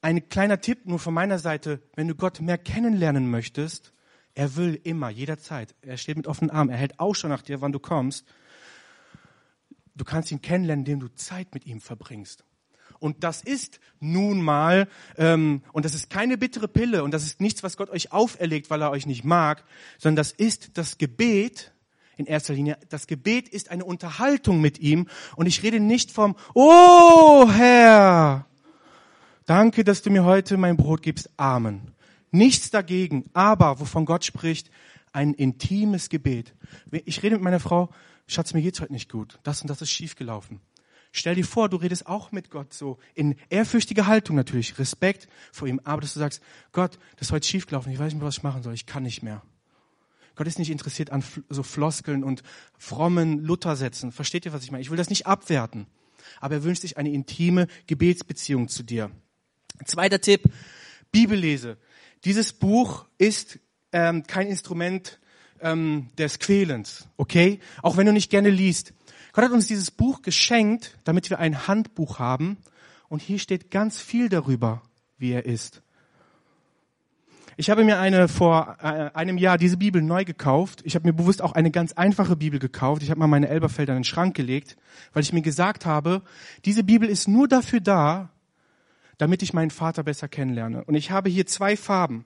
[0.00, 3.92] Ein kleiner Tipp nur von meiner Seite, wenn du Gott mehr kennenlernen möchtest,
[4.34, 5.74] er will immer, jederzeit.
[5.82, 6.70] Er steht mit offenen Armen.
[6.70, 8.24] Er hält Ausschau nach dir, wann du kommst.
[9.94, 12.44] Du kannst ihn kennenlernen, indem du Zeit mit ihm verbringst.
[13.00, 17.40] Und das ist nun mal, ähm, und das ist keine bittere Pille und das ist
[17.40, 19.64] nichts, was Gott euch auferlegt, weil er euch nicht mag,
[19.98, 21.72] sondern das ist das Gebet
[22.18, 22.76] in erster Linie.
[22.90, 28.46] Das Gebet ist eine Unterhaltung mit ihm und ich rede nicht vom, oh Herr,
[29.46, 31.30] danke, dass du mir heute mein Brot gibst.
[31.38, 31.94] Amen.
[32.30, 34.70] Nichts dagegen, aber wovon Gott spricht,
[35.12, 36.54] ein intimes Gebet.
[37.04, 37.90] Ich rede mit meiner Frau,
[38.26, 39.38] Schatz, mir geht's heute nicht gut.
[39.42, 40.60] Das und das ist schiefgelaufen.
[41.12, 45.66] Stell dir vor, du redest auch mit Gott so in ehrfürchtiger Haltung natürlich, Respekt vor
[45.66, 48.36] ihm, aber dass du sagst, Gott, das ist heute schiefgelaufen, ich weiß nicht mehr, was
[48.36, 49.42] ich machen soll, ich kann nicht mehr.
[50.36, 52.42] Gott ist nicht interessiert an so Floskeln und
[52.78, 54.12] frommen Luthersätzen.
[54.12, 54.80] Versteht ihr, was ich meine?
[54.80, 55.86] Ich will das nicht abwerten.
[56.40, 59.10] Aber er wünscht sich eine intime Gebetsbeziehung zu dir.
[59.84, 60.44] Zweiter Tipp,
[61.12, 61.76] Bibellese.
[62.24, 63.58] Dieses Buch ist
[63.92, 65.18] ähm, kein Instrument
[65.60, 67.60] ähm, des Quälens, okay?
[67.82, 68.92] Auch wenn du nicht gerne liest.
[69.32, 72.58] Gott hat uns dieses Buch geschenkt, damit wir ein Handbuch haben.
[73.08, 74.82] Und hier steht ganz viel darüber,
[75.18, 75.82] wie er ist.
[77.56, 80.80] Ich habe mir eine vor äh, einem Jahr diese Bibel neu gekauft.
[80.84, 83.02] Ich habe mir bewusst auch eine ganz einfache Bibel gekauft.
[83.02, 84.76] Ich habe mal meine Elberfelder in den Schrank gelegt,
[85.12, 86.22] weil ich mir gesagt habe,
[86.64, 88.30] diese Bibel ist nur dafür da,
[89.20, 90.82] damit ich meinen Vater besser kennenlerne.
[90.84, 92.24] Und ich habe hier zwei Farben.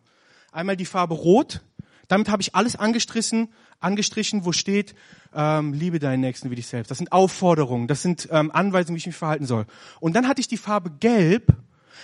[0.52, 1.60] Einmal die Farbe Rot.
[2.06, 4.94] Damit habe ich alles angestrichen, angestrichen, wo steht,
[5.34, 6.90] ähm, liebe deinen Nächsten wie dich selbst.
[6.90, 9.66] Das sind Aufforderungen, das sind ähm, Anweisungen, wie ich mich verhalten soll.
[9.98, 11.56] Und dann hatte ich die Farbe Gelb.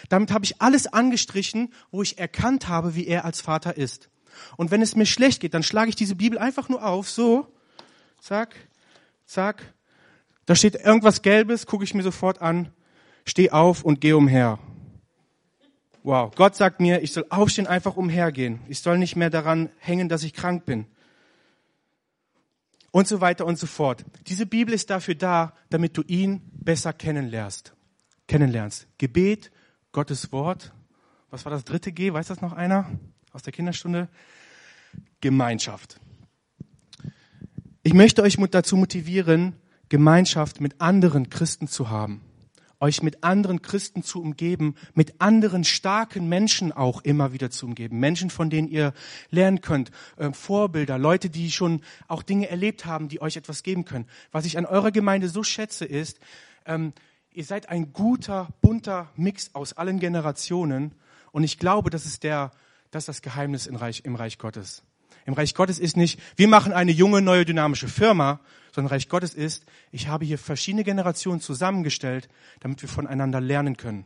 [0.08, 4.08] Damit habe ich alles angestrichen, wo ich erkannt habe, wie er als Vater ist.
[4.56, 7.46] Und wenn es mir schlecht geht, dann schlage ich diese Bibel einfach nur auf, so,
[8.20, 8.56] zack,
[9.26, 9.74] zack.
[10.46, 12.72] Da steht irgendwas Gelbes, gucke ich mir sofort an,
[13.24, 14.58] steh auf und geh umher.
[16.02, 18.60] Wow, Gott sagt mir, ich soll aufstehen, einfach umhergehen.
[18.68, 20.86] Ich soll nicht mehr daran hängen, dass ich krank bin.
[22.90, 24.04] Und so weiter und so fort.
[24.26, 27.74] Diese Bibel ist dafür da, damit du ihn besser kennenlernst.
[28.26, 28.88] Kennenlernst.
[28.98, 29.50] Gebet,
[29.92, 30.72] Gottes Wort.
[31.28, 32.12] Was war das dritte G?
[32.12, 32.90] Weiß das noch einer
[33.32, 34.08] aus der Kinderstunde?
[35.20, 36.00] Gemeinschaft.
[37.82, 39.54] Ich möchte euch dazu motivieren,
[39.88, 42.22] Gemeinschaft mit anderen Christen zu haben
[42.80, 48.00] euch mit anderen Christen zu umgeben, mit anderen starken Menschen auch immer wieder zu umgeben.
[48.00, 48.94] Menschen, von denen ihr
[49.30, 53.84] lernen könnt, äh, Vorbilder, Leute, die schon auch Dinge erlebt haben, die euch etwas geben
[53.84, 54.06] können.
[54.32, 56.18] Was ich an eurer Gemeinde so schätze, ist,
[56.66, 56.92] ähm,
[57.32, 60.92] ihr seid ein guter, bunter Mix aus allen Generationen.
[61.32, 62.50] Und ich glaube, das ist der,
[62.90, 64.82] das ist das Geheimnis im Reich, im Reich Gottes.
[65.26, 68.40] Im Reich Gottes ist nicht, wir machen eine junge, neue, dynamische Firma,
[68.72, 72.28] sondern Reich Gottes ist, ich habe hier verschiedene Generationen zusammengestellt,
[72.60, 74.04] damit wir voneinander lernen können.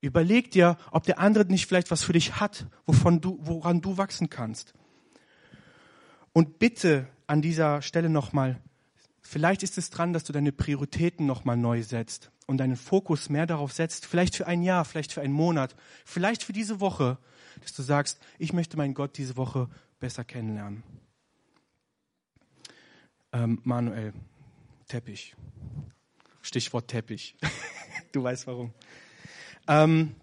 [0.00, 3.96] Überleg dir, ob der andere nicht vielleicht was für dich hat, wovon du, woran du
[3.96, 4.74] wachsen kannst.
[6.32, 8.60] Und bitte an dieser Stelle nochmal,
[9.22, 13.46] vielleicht ist es dran, dass du deine Prioritäten nochmal neu setzt und deinen Fokus mehr
[13.46, 17.18] darauf setzt, vielleicht für ein Jahr, vielleicht für einen Monat, vielleicht für diese Woche,
[17.62, 19.68] dass du sagst, ich möchte meinen Gott diese Woche
[20.00, 20.82] besser kennenlernen.
[23.34, 24.12] Ähm, Manuel,
[24.86, 25.34] Teppich.
[26.40, 27.34] Stichwort Teppich.
[28.12, 28.72] du weißt warum.
[29.66, 30.14] Ähm,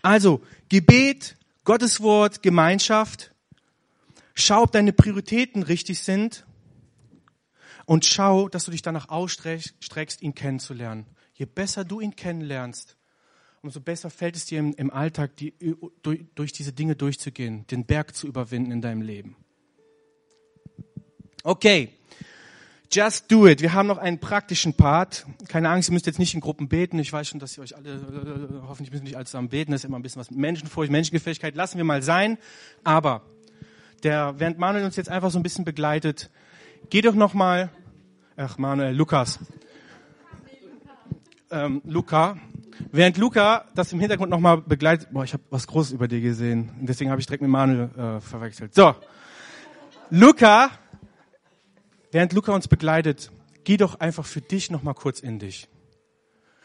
[0.00, 3.34] also, Gebet, Gottes Wort, Gemeinschaft.
[4.34, 6.46] Schau, ob deine Prioritäten richtig sind.
[7.86, 11.06] Und schau, dass du dich danach ausstreckst, ihn kennenzulernen.
[11.34, 12.96] Je besser du ihn kennenlernst,
[13.62, 15.54] umso besser fällt es dir im, im Alltag, die,
[16.02, 19.34] durch, durch diese Dinge durchzugehen, den Berg zu überwinden in deinem Leben.
[21.42, 21.90] Okay.
[22.92, 23.62] Just do it.
[23.62, 25.24] Wir haben noch einen praktischen Part.
[25.48, 26.98] Keine Angst, ihr müsst jetzt nicht in Gruppen beten.
[26.98, 29.70] Ich weiß schon, dass ihr euch alle, hoffentlich müssen nicht alle zusammen beten.
[29.70, 31.54] Das ist immer ein bisschen was mit Menschenfurcht, Menschengefährlichkeit.
[31.54, 32.36] Lassen wir mal sein.
[32.82, 33.22] Aber
[34.02, 36.30] der, während Manuel uns jetzt einfach so ein bisschen begleitet,
[36.90, 37.70] geh doch noch mal,
[38.36, 39.38] ach Manuel, Lukas,
[41.52, 42.38] ähm, Luca,
[42.90, 46.20] während Luca das im Hintergrund noch mal begleitet, boah, ich habe was Großes über dir
[46.20, 46.70] gesehen.
[46.80, 48.74] Deswegen habe ich direkt mit Manuel äh, verwechselt.
[48.74, 48.96] So,
[50.10, 50.72] Luca
[52.12, 53.30] Während Luca uns begleitet,
[53.64, 55.68] geh doch einfach für dich noch mal kurz in dich.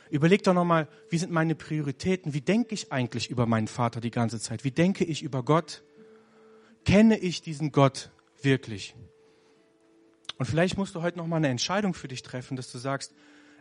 [0.10, 2.34] Überleg doch noch mal, wie sind meine Prioritäten?
[2.34, 4.64] Wie denke ich eigentlich über meinen Vater die ganze Zeit?
[4.64, 5.84] Wie denke ich über Gott?
[6.84, 8.96] Kenne ich diesen Gott wirklich?
[10.38, 13.14] Und vielleicht musst du heute noch mal eine Entscheidung für dich treffen, dass du sagst,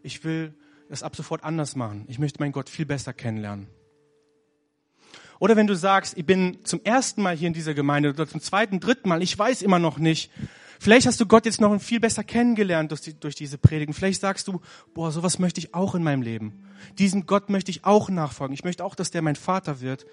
[0.02, 0.54] ich will
[0.88, 2.04] das ab sofort anders machen.
[2.08, 3.68] Ich möchte meinen Gott viel besser kennenlernen.
[5.38, 8.40] Oder wenn du sagst, ich bin zum ersten Mal hier in dieser Gemeinde oder zum
[8.40, 10.30] zweiten, dritten Mal, ich weiß immer noch nicht,
[10.84, 13.94] Vielleicht hast du Gott jetzt noch viel besser kennengelernt durch, die, durch diese Predigen.
[13.94, 14.60] Vielleicht sagst du,
[14.92, 16.62] boah, sowas möchte ich auch in meinem Leben.
[16.98, 18.52] Diesem Gott möchte ich auch nachfolgen.
[18.52, 20.04] Ich möchte auch, dass der mein Vater wird.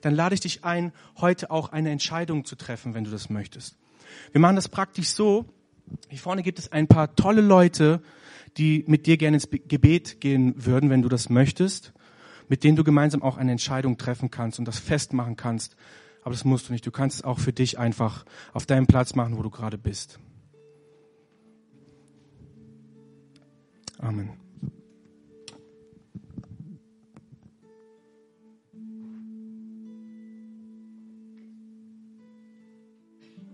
[0.00, 3.76] Dann lade ich dich ein, heute auch eine Entscheidung zu treffen, wenn du das möchtest.
[4.32, 5.44] Wir machen das praktisch so.
[6.08, 8.00] Hier vorne gibt es ein paar tolle Leute,
[8.56, 11.92] die mit dir gerne ins Gebet gehen würden, wenn du das möchtest,
[12.48, 15.76] mit denen du gemeinsam auch eine Entscheidung treffen kannst und das festmachen kannst,
[16.24, 16.86] aber das musst du nicht.
[16.86, 20.18] Du kannst es auch für dich einfach auf deinem Platz machen, wo du gerade bist.
[23.98, 24.43] Amen.